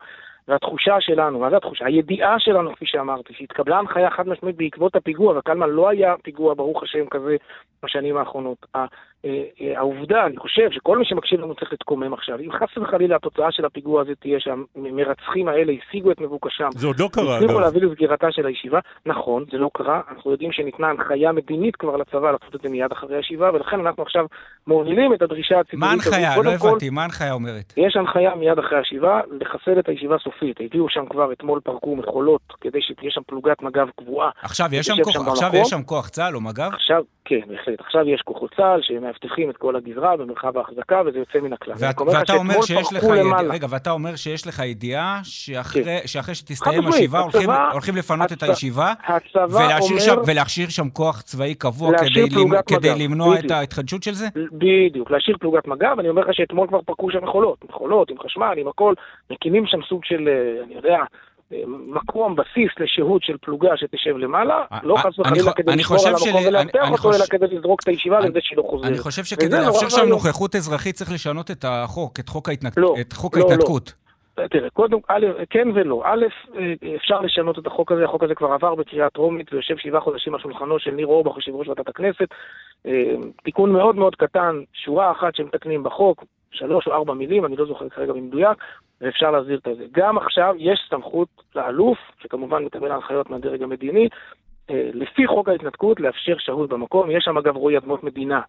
והתחושה 0.48 1.00
שלנו, 1.00 1.38
מה 1.38 1.50
זה 1.50 1.56
התחושה? 1.56 1.86
הידיעה 1.86 2.38
שלנו, 2.38 2.74
כפי 2.74 2.86
שאמרתי, 2.86 3.34
שהתקבלה 3.34 3.78
הנחיה 3.78 4.10
חד 4.10 4.28
משמעית 4.28 4.56
בעקבות 4.56 4.96
הפיגוע, 4.96 5.38
וקלמן 5.38 5.70
לא 5.70 5.88
היה 5.88 6.14
פיגוע, 6.22 6.54
ברוך 6.54 6.82
השם, 6.82 7.06
כזה 7.10 7.36
בשנים 7.84 8.16
האחרונות. 8.16 8.66
אה, 8.76 8.86
אה, 9.24 9.78
העובדה, 9.78 10.26
אני 10.26 10.36
חושב 10.36 10.70
שכל 10.70 10.98
מי 10.98 11.04
שמקשיב 11.04 11.40
לנו 11.40 11.54
צריך 11.54 11.72
להתקומם 11.72 12.12
עכשיו. 12.12 12.38
אם 12.40 12.52
חס 12.52 12.76
וחלילה 12.76 13.16
התוצאה 13.16 13.52
של 13.52 13.64
הפיגוע 13.64 14.00
הזה 14.00 14.14
תהיה 14.14 14.40
שהמרצחים 14.40 15.48
האלה 15.48 15.72
השיגו 15.72 16.10
את 16.10 16.20
מבוקשם, 16.20 16.68
זה 16.70 16.86
עוד 16.86 17.00
לא 17.00 17.08
קרה, 17.12 17.36
הצליחו 17.36 17.52
אגב. 17.52 17.60
להביא 17.60 17.82
לסגירתה 17.82 18.32
של 18.32 18.46
הישיבה, 18.46 18.78
נכון, 19.06 19.44
זה 19.52 19.58
לא 19.58 19.70
קרה, 19.74 20.00
אנחנו 20.10 20.30
יודעים 20.30 20.52
שניתנה 20.52 20.88
הנחיה 20.88 21.32
מדינית 21.32 21.76
כבר 21.76 21.96
לצבא 21.96 22.30
לעשות 22.30 22.54
את 22.54 22.60
זה 22.62 22.68
מיד 22.68 22.92
אחרי 22.92 23.16
הישיבה, 23.16 23.50
ולכן 23.54 23.80
אנחנו 23.80 24.02
עכשיו 24.02 24.26
מובילים 24.66 25.14
את 25.14 25.22
הדרישה 25.22 25.60
הציבורית 25.60 25.84
מה 25.84 25.90
ההנחיה? 25.90 26.42
לא 26.42 26.50
הבנתי, 26.50 26.90
מה 26.90 27.02
ההנחיה 27.02 27.32
אומרת? 27.32 27.72
יש 27.76 27.96
הנחיה 27.96 28.34
מיד 28.34 28.58
אחרי 28.58 28.78
הישיבה 28.78 29.20
לחסל 29.40 29.78
את 29.78 29.88
הישיבה 29.88 30.18
סופית. 30.40 30.56
הביאו 30.60 30.88
שם 30.88 31.06
כבר, 31.10 31.32
אתמול 31.32 31.60
פרקו 31.60 31.96
מכולות 31.96 32.40
כדי 32.60 32.78
שתהיה 32.82 33.10
שם 33.10 33.20
פלוגת 33.26 33.62
מג"ב 33.62 33.88
קבועה. 33.96 34.30
עכשיו 34.42 34.68
יש 34.72 34.86
שם 34.86 34.94
כוח, 35.04 35.12
שם 35.12 35.28
עכשיו. 35.28 35.50
יש 35.54 35.68
שם 35.68 35.82
כוח 35.82 36.08
צה"ל 36.08 36.34
או 36.34 36.40
מג"ב? 36.40 36.70
עכשיו, 36.72 37.02
כן, 37.24 37.40
בהחלט. 37.48 37.80
עכשיו 37.80 38.08
יש 38.08 38.20
כוחות 38.24 38.54
צה"ל 38.56 38.80
שמאבטחים 38.82 39.50
את 39.50 39.56
כל 39.56 39.76
הגזרה 39.76 40.16
במרחב 40.16 40.58
ההחזקה, 40.58 41.02
וזה 41.06 41.18
יוצא 41.18 41.38
מן 41.40 41.52
הכלל. 41.52 41.74
ואת, 41.78 42.00
ואתה 42.00 42.32
אומר 42.34 42.62
שיש 42.62 42.92
לך 42.92 43.02
ידיעה. 43.04 43.42
רגע, 43.42 43.66
ואתה 43.70 43.90
אומר 43.90 44.16
שיש 44.16 44.46
לך 44.46 44.58
ידיעה 44.58 45.20
שאחרי, 45.24 45.84
כן. 45.84 45.98
שאחרי 46.06 46.34
שתסתיים 46.34 46.86
השבעה 46.88 47.22
הולכים, 47.22 47.50
הולכים 47.72 47.96
לפנות 47.96 48.32
את 48.32 48.42
הצ- 48.42 48.46
הישיבה 48.48 48.92
הצבא 49.06 49.56
ולהשאיר, 49.56 49.98
שם, 49.98 50.10
אומר... 50.10 50.22
ולהכשיר 50.26 50.68
שם 50.68 50.88
כוח 50.90 51.20
צבאי 51.22 51.54
קבוע 51.54 51.98
כדי, 51.98 52.22
למ- 52.22 52.62
כדי 52.66 52.90
מג"ב, 52.90 53.02
למנוע 53.02 53.38
את. 53.38 53.50
ההתחדשות 53.50 54.02
של 54.02 54.12
זה? 54.12 54.26
בדיוק, 54.52 55.10
להשאיר 55.10 55.36
פלוגת 55.40 55.66
מג"ב, 55.66 55.98
אני 55.98 56.08
אומר 56.08 56.22
לך 56.22 56.28
שאתמול 56.34 56.68
כבר 56.68 56.82
פרקו 56.82 57.10
שם 57.10 57.24
מכולות, 57.24 57.64
מכולות 57.68 58.10
עם 58.10 58.16
חשמל, 58.18 58.54
עם 58.56 58.68
הכל, 58.68 58.94
מקימים 59.30 59.66
שם 59.66 59.78
סוג 59.88 60.04
של, 60.04 60.21
אה, 60.28 60.64
אני 60.64 60.74
יודע, 60.74 60.98
אה, 61.52 61.62
מקום, 61.66 62.36
בסיס 62.36 62.70
לשהות 62.80 63.22
של 63.22 63.36
פלוגה 63.40 63.76
שתשב 63.76 64.16
למעלה, 64.16 64.64
אה, 64.72 64.78
לא 64.82 64.96
חס 64.96 65.18
וחלילה 65.18 65.52
כדי 65.52 65.76
לשמור 65.76 66.06
על 66.06 66.14
המקום 66.14 66.42
של- 66.42 66.48
ולאבטח 66.48 66.80
אני 66.82 66.92
אותו, 66.92 67.10
אלא 67.10 67.24
כדי 67.30 67.46
לזרוק 67.56 67.80
את 67.82 67.88
הישיבה 67.88 68.20
לזה 68.20 68.38
שהיא 68.42 68.58
לא 68.58 68.62
חוזרת. 68.62 68.90
אני 68.90 68.98
חושב 68.98 69.24
שכדי 69.24 69.56
לאפשר 69.66 69.88
שם 69.88 69.96
ואיום. 69.96 70.10
נוכחות 70.10 70.56
אזרחית 70.56 70.94
צריך 70.94 71.12
לשנות 71.12 71.50
את 71.50 71.64
החוק, 71.68 72.20
את 72.20 72.28
חוק. 72.28 72.48
לא, 72.48 72.54
לא, 72.82 72.96
לא. 72.96 72.96
ההתנתקות. 73.50 73.92
תראה, 74.50 74.70
קודם, 74.70 74.98
א', 75.08 75.26
כן 75.50 75.68
ולא. 75.74 76.02
א', 76.04 76.24
אפשר 76.96 77.20
לשנות 77.20 77.58
את 77.58 77.66
החוק 77.66 77.92
הזה, 77.92 78.04
החוק 78.04 78.22
הזה 78.22 78.34
כבר 78.34 78.52
עבר 78.52 78.74
בקריאה 78.74 79.10
טרומית 79.10 79.52
ויושב 79.52 79.76
שבעה 79.76 80.00
חודשים 80.00 80.34
על 80.34 80.40
שולחנו 80.40 80.78
של 80.78 80.90
ניר 80.90 81.06
אורבך, 81.06 81.36
יושב 81.36 81.54
ראש 81.54 81.68
ועדת 81.68 81.88
הכנסת. 81.88 82.28
תיקון 83.44 83.72
מאוד 83.72 83.96
מאוד 83.96 84.16
קטן, 84.16 84.60
שורה 84.84 85.10
אחת 85.10 85.34
שמתקנים 85.34 85.82
בחוק, 85.82 86.24
שלוש 86.52 86.86
או 86.86 86.92
ארבע 86.92 87.14
מילים, 87.14 87.44
אני 87.44 87.56
לא 87.56 87.66
זוכר 87.66 87.88
כרגע 87.88 88.12
במדויק, 88.12 88.58
ואפשר 89.00 89.30
להסדיר 89.30 89.58
את 89.58 89.76
זה. 89.76 89.84
גם 89.92 90.18
עכשיו 90.18 90.54
יש 90.58 90.86
סמכות 90.90 91.28
לאלוף, 91.54 91.98
שכמובן 92.22 92.64
מקבל 92.64 92.92
הנחיות 92.92 93.30
מהדרג 93.30 93.62
המדיני, 93.62 94.08
אה, 94.70 94.90
לפי 94.94 95.26
חוק 95.26 95.48
ההתנתקות, 95.48 96.00
לאפשר 96.00 96.34
שהות 96.38 96.68
במקום. 96.68 97.10
יש 97.10 97.24
שם 97.24 97.38
אגב 97.38 97.56
רועי 97.56 97.78
אדמות 97.78 98.04
מדינה. 98.04 98.40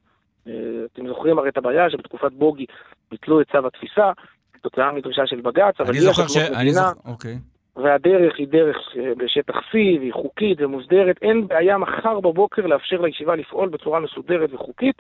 אה, 0.48 0.54
אתם 0.94 1.08
זוכרים 1.08 1.40
הרי 1.40 1.50
את 1.50 1.58
הבעיה 1.58 1.90
שבתקופת 1.90 2.32
בוגי 2.32 2.66
ביטלו 3.12 3.42
את 3.42 3.52
צו 3.52 3.68
התפיסה, 3.68 4.12
כתוצאה 4.54 4.92
מדרישה 4.92 5.28
של 5.28 5.42
בג"ץ, 5.42 5.76
אבל 5.80 5.90
אני 5.90 6.00
זוכר 6.02 6.28
ש... 6.28 6.38
אני 6.38 6.74
זוכר... 6.74 6.92
אוקיי. 7.06 7.38
והדרך 7.76 8.34
היא 8.38 8.48
דרך 8.48 8.78
אה, 8.98 9.12
בשטח 9.18 9.56
C, 9.56 9.74
והיא 9.74 10.14
חוקית 10.14 10.62
ומוסדרת. 10.62 11.16
אין 11.22 11.48
בעיה 11.48 11.78
מחר 11.78 12.20
בבוקר 12.20 12.66
לאפשר 12.66 13.02
לישיבה 13.02 13.36
לפעול 13.36 13.70
בצורה 13.70 14.00
מסודרת 14.00 14.54
וחוקית. 14.54 14.96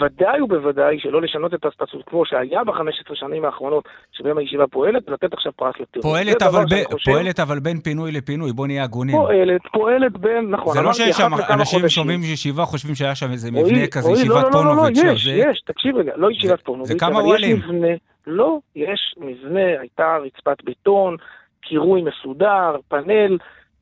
ודאי 0.00 0.40
ובוודאי 0.40 0.98
שלא 1.00 1.22
לשנות 1.22 1.54
את 1.54 1.64
הסטטוס 1.66 2.02
קוו 2.04 2.24
שהיה 2.26 2.64
ב-15 2.64 2.80
שנים 3.14 3.44
האחרונות 3.44 3.84
שבהם 4.12 4.38
הישיבה 4.38 4.66
פועלת, 4.66 5.08
ולתת 5.08 5.32
עכשיו 5.32 5.52
פרס 5.56 5.74
לטרור. 5.80 6.02
פועלת 6.02 6.42
אבל, 6.42 6.64
ב... 6.70 6.84
חושב- 6.92 7.10
פועלת 7.12 7.40
אבל 7.40 7.58
בין 7.58 7.80
פינוי 7.80 8.12
לפינוי, 8.12 8.52
בוא 8.52 8.66
נהיה 8.66 8.84
הגונים. 8.84 9.16
פועלת, 9.16 9.60
פועלת 9.72 10.12
בין, 10.12 10.50
נכון, 10.50 10.74
זה 10.74 10.82
לא 10.82 10.92
שיש 10.92 11.16
שם 11.16 11.30
אנשים. 11.54 11.88
שומעים 11.88 12.20
ישיבה, 12.22 12.62
חושבים 12.64 12.94
שהיה 12.94 13.14
שם 13.14 13.30
איזה 13.32 13.50
מבנה 13.50 13.86
כזה, 13.86 14.08
רועי, 14.08 14.20
ישיבת 14.20 14.34
לא, 14.34 14.42
לא, 14.42 14.50
לא, 14.50 14.64
לא, 14.64 14.74
פונוביץ'. 14.74 14.98
יש, 15.04 15.24
זה- 15.24 15.30
יש, 15.50 15.60
תקשיב 15.64 15.96
רגע, 15.96 16.12
לא 16.16 16.30
ישיבת 16.30 16.62
כמה 16.98 17.20
אבל. 17.20 17.44
יש 17.44 17.64
מבנה, 17.64 17.88
לא, 18.26 18.58
יש 18.76 19.14
מבנה, 19.18 19.80
הייתה 19.80 20.16
רצפת 20.24 20.64
בטון, 20.64 21.16
קירוי 21.60 22.02
מסודר, 22.02 22.76
פאנל, 22.88 23.38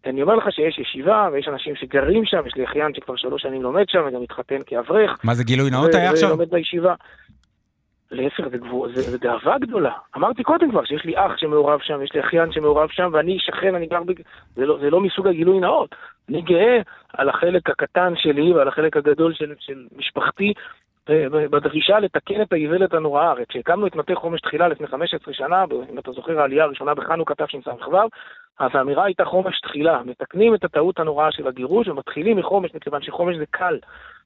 אני 0.06 0.23
אומר 0.23 0.35
לך 0.35 0.52
שיש 0.52 0.78
ישיבה, 0.78 1.28
ויש 1.33 1.49
אנשים 1.49 1.76
שגרים 1.76 2.25
שם, 2.25 2.47
יש 2.47 2.54
לי 2.54 2.64
אחיין 2.64 2.95
שכבר 2.95 3.16
שלוש 3.16 3.42
שנים 3.42 3.62
לומד 3.62 3.85
שם, 3.88 4.02
וגם 4.09 4.23
התחתן 4.23 4.59
כאברך, 4.66 5.21
מה 5.25 5.35
זה 5.35 5.45
גילוי 5.45 5.71
נאות 5.71 5.95
היה 5.95 6.11
עכשיו? 6.11 6.28
ולומד 6.28 6.50
בישיבה. 6.50 6.95
להפך, 8.11 8.49
זה, 8.50 8.59
גבוה, 8.59 8.88
זה, 8.88 9.02
זה 9.02 9.18
גאווה 9.18 9.59
גדולה. 9.59 9.92
אמרתי 10.16 10.42
קודם 10.42 10.71
כבר 10.71 10.85
שיש 10.85 11.04
לי 11.04 11.16
אח 11.16 11.37
שמעורב 11.37 11.80
שם, 11.83 12.02
יש 12.02 12.11
לי 12.14 12.21
אחיין 12.21 12.52
שמעורב 12.52 12.88
שם, 12.88 13.11
ואני 13.12 13.38
שכן, 13.40 13.75
אני 13.75 13.87
גר 13.87 14.02
בג... 14.02 14.21
זה 14.50 14.66
לא, 14.66 14.78
זה 14.80 14.90
לא 14.90 15.00
מסוג 15.00 15.26
הגילוי 15.26 15.61
נאות. 15.61 15.95
אני 16.28 16.42
גאה 16.42 16.78
על 17.12 17.28
החלק 17.28 17.71
הקטן 17.71 18.12
שלי 18.16 18.52
ועל 18.52 18.68
החלק 18.68 18.97
הגדול 18.97 19.35
של, 19.35 19.54
של 19.59 19.87
משפחתי 19.97 20.52
ב- 20.52 20.52
ב- 20.52 20.86
בדרישה 21.51 21.99
לתקן 21.99 22.43
את 22.43 22.53
האיוולת 22.53 22.95
הנוראה. 22.95 23.31
הרי 23.31 23.45
כשהקמנו 23.49 23.87
את 23.87 23.97
מטה 23.97 24.15
חומש 24.15 24.41
תחילה 24.41 24.69
לפני 24.69 24.87
15 24.87 25.35
שנה, 25.35 25.65
אם 25.93 25.99
אתה 25.99 26.13
זוכר 26.13 26.41
העלייה 26.41 26.65
הראשונה 26.65 26.95
בחנוכה 26.95 27.35
תשס"ו, 27.35 27.97
אז 28.59 28.71
האמירה 28.75 29.05
הייתה 29.05 29.25
חומש 29.25 29.61
תחילה. 29.61 30.03
מתקנים 30.05 30.55
את 30.55 30.65
הטעות 30.65 30.99
הנוראה 31.01 31.33
של 31.33 31.47
הגירוש 31.47 31.89
ומתחילים 31.89 32.37
מחומש, 32.37 32.75
מכיוון 32.75 33.03
שחומש 33.03 33.37
זה 33.37 33.45
קל. 33.51 33.79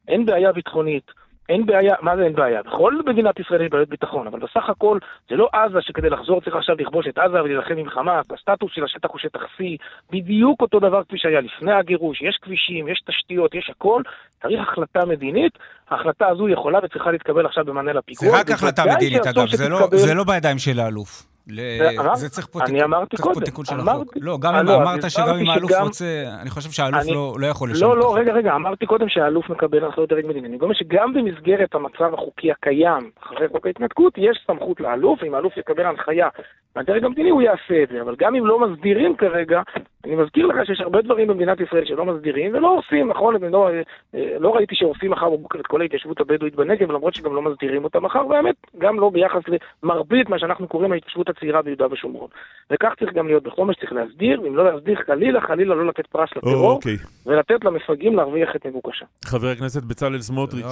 אין 0.08 0.26
בעיה 0.26 0.52
ביטחונית. 0.52 1.12
אין 1.48 1.66
בעיה, 1.66 1.94
מה 2.00 2.16
זה 2.16 2.22
אין 2.22 2.32
בעיה? 2.34 2.62
בכל 2.62 2.94
מדינת 3.06 3.40
ישראל 3.40 3.62
יש 3.62 3.68
בעיות 3.70 3.88
ביטחון, 3.88 4.26
אבל 4.26 4.38
בסך 4.40 4.68
הכל 4.68 4.98
זה 5.30 5.36
לא 5.36 5.48
עזה 5.52 5.78
שכדי 5.80 6.10
לחזור 6.10 6.40
צריך 6.40 6.56
עכשיו 6.56 6.76
לכבוש 6.78 7.06
את 7.08 7.18
עזה 7.18 7.42
ולהילחם 7.42 7.76
עם 7.76 7.90
חמאס, 7.90 8.26
הסטטוס 8.30 8.70
של 8.74 8.84
השטח 8.84 9.08
הוא 9.10 9.18
שטח 9.18 9.40
C, 9.40 9.62
בדיוק 10.10 10.60
אותו 10.60 10.80
דבר 10.80 11.04
כפי 11.04 11.18
שהיה 11.18 11.40
לפני 11.40 11.72
הגירוש, 11.72 12.22
יש 12.22 12.38
כבישים, 12.42 12.88
יש 12.88 13.02
תשתיות, 13.06 13.54
יש 13.54 13.70
הכל, 13.70 14.02
צריך 14.42 14.60
החלטה 14.68 15.06
מדינית, 15.06 15.52
ההחלטה 15.90 16.28
הזו 16.28 16.48
יכולה 16.48 16.78
וצריכה 16.82 17.10
להתקבל 17.10 17.46
עכשיו 17.46 17.64
במענה 17.64 17.92
לפיגוע. 17.92 18.28
זה 18.30 18.40
רק 18.40 18.50
החלטה 18.50 18.84
מדינית, 18.96 19.26
אגב, 19.26 19.46
זה 19.48 19.68
לא- 19.68 19.88
זה 19.92 20.14
לא 20.14 20.24
בידיים 20.24 20.58
של 20.58 20.80
האלוף. 20.80 21.22
ל- 21.48 21.80
זה 22.14 22.28
צריך 22.28 22.46
פה 22.46 22.58
אני 22.60 22.66
תיקון- 22.66 22.82
אמרתי 22.82 23.16
צריך 23.16 23.26
פה 23.28 23.34
קודם, 23.34 23.44
תיקון 23.46 23.64
של 23.64 23.74
אמרתי- 23.74 23.90
החוק. 23.90 24.12
לא, 24.20 24.38
גם 24.40 24.54
אם 24.54 24.66
לא, 24.66 24.76
אמרת 24.76 25.10
שגם 25.10 25.28
אם 25.28 25.50
האלוף 25.50 25.70
שגם- 25.70 25.82
רוצה, 25.82 26.04
אני 26.42 26.50
חושב 26.50 26.70
שהאלוף 26.70 27.00
אני- 27.02 27.14
לא 27.14 27.34
לא 27.38 27.46
יכול 27.46 27.70
לשנות. 27.70 27.82
לא, 27.88 27.92
את 27.92 27.98
לא, 27.98 28.04
החוק. 28.04 28.18
רגע, 28.18 28.32
רגע, 28.32 28.54
אמרתי 28.54 28.86
קודם 28.86 29.08
שהאלוף 29.08 29.50
מקבל 29.50 29.84
הנחיות 29.84 30.08
דרג 30.08 30.26
מדיני. 30.26 30.48
אני 30.48 30.58
אומר 30.60 30.74
שגם 30.74 31.12
במסגרת 31.14 31.74
המצב 31.74 32.14
החוקי 32.14 32.52
הקיים, 32.52 33.10
אחרי 33.22 33.48
חוק 33.48 33.66
ההתנתקות, 33.66 34.12
יש 34.16 34.44
סמכות 34.46 34.80
לאלוף, 34.80 35.22
אם 35.24 35.34
האלוף 35.34 35.56
יקבל 35.56 35.86
הנחיה 35.86 36.28
מהדרג 36.76 37.04
המדיני 37.04 37.30
הוא 37.30 37.42
יעשה 37.42 37.82
את 37.82 37.88
זה, 37.92 38.02
אבל 38.02 38.14
גם 38.18 38.34
אם 38.34 38.46
לא 38.46 38.68
מסדירים 38.68 39.16
כרגע, 39.16 39.60
אני 40.04 40.16
מזכיר 40.16 40.46
לך 40.46 40.66
שיש 40.66 40.80
הרבה 40.80 41.02
דברים 41.02 41.28
במדינת 41.28 41.60
ישראל 41.60 41.84
שלא 41.84 42.04
מסדירים 42.04 42.54
ולא 42.54 42.78
עושים, 42.78 43.08
נכון? 43.08 43.34
לא, 43.42 43.68
אה, 44.14 44.36
לא 44.38 44.54
ראיתי 44.54 44.74
שעושים 44.74 45.10
מחר 45.10 45.30
בבוקר 45.30 45.60
את 45.60 45.66
כל 45.66 45.80
ההתיישבות 45.80 46.20
הבדואית 46.20 46.54
בנגב, 46.54 46.90
למרות 46.90 47.14
שגם 47.14 47.34
לא 47.34 47.42
מסדירים 47.42 47.84
אותה 47.84 48.00
מחר, 48.00 48.26
והאמת, 48.26 48.54
גם 48.78 49.00
לא 49.00 49.10
ביחס 49.10 49.42
למרבית 49.82 50.28
מה 50.28 50.38
שאנחנו 50.38 50.68
קוראים 50.68 50.92
ההתיישבות 50.92 51.28
הצעירה 51.28 51.62
ביהודה 51.62 51.86
ושומרון. 51.92 52.28
וכך 52.70 52.92
צריך 52.98 53.12
גם 53.12 53.26
להיות 53.26 53.42
בחומש, 53.42 53.76
צריך 53.76 53.92
להסדיר, 53.92 54.42
ואם 54.42 54.56
לא 54.56 54.72
להסדיר, 54.72 54.98
חלילה, 55.06 55.40
חלילה 55.40 55.74
לא 55.74 55.86
לתת 55.86 56.06
פרס 56.06 56.28
לטרור, 56.36 56.70
אוקיי. 56.70 56.96
ולתת 57.26 57.64
למפגעים 57.64 58.16
להרוויח 58.16 58.56
את 58.56 58.66
מבוקשם. 58.66 59.06
חבר 59.24 59.48
הכנסת 59.48 59.82
בצלאל 59.82 60.20
סמוטריץ', 60.20 60.64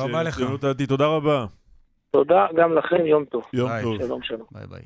הדתית, 0.62 0.88
תודה 0.88 1.06
רבה. 1.06 1.44
תודה 2.10 2.46
גם 2.56 2.74
לכם, 2.74 3.06
יום 3.06 3.24
טוב. 3.24 3.42
יום 3.52 3.68
ביי. 3.68 3.82
טוב. 3.82 3.98
שלום, 3.98 4.22
שלום. 4.22 4.46
ביי 4.52 4.66
ביי. 4.66 4.82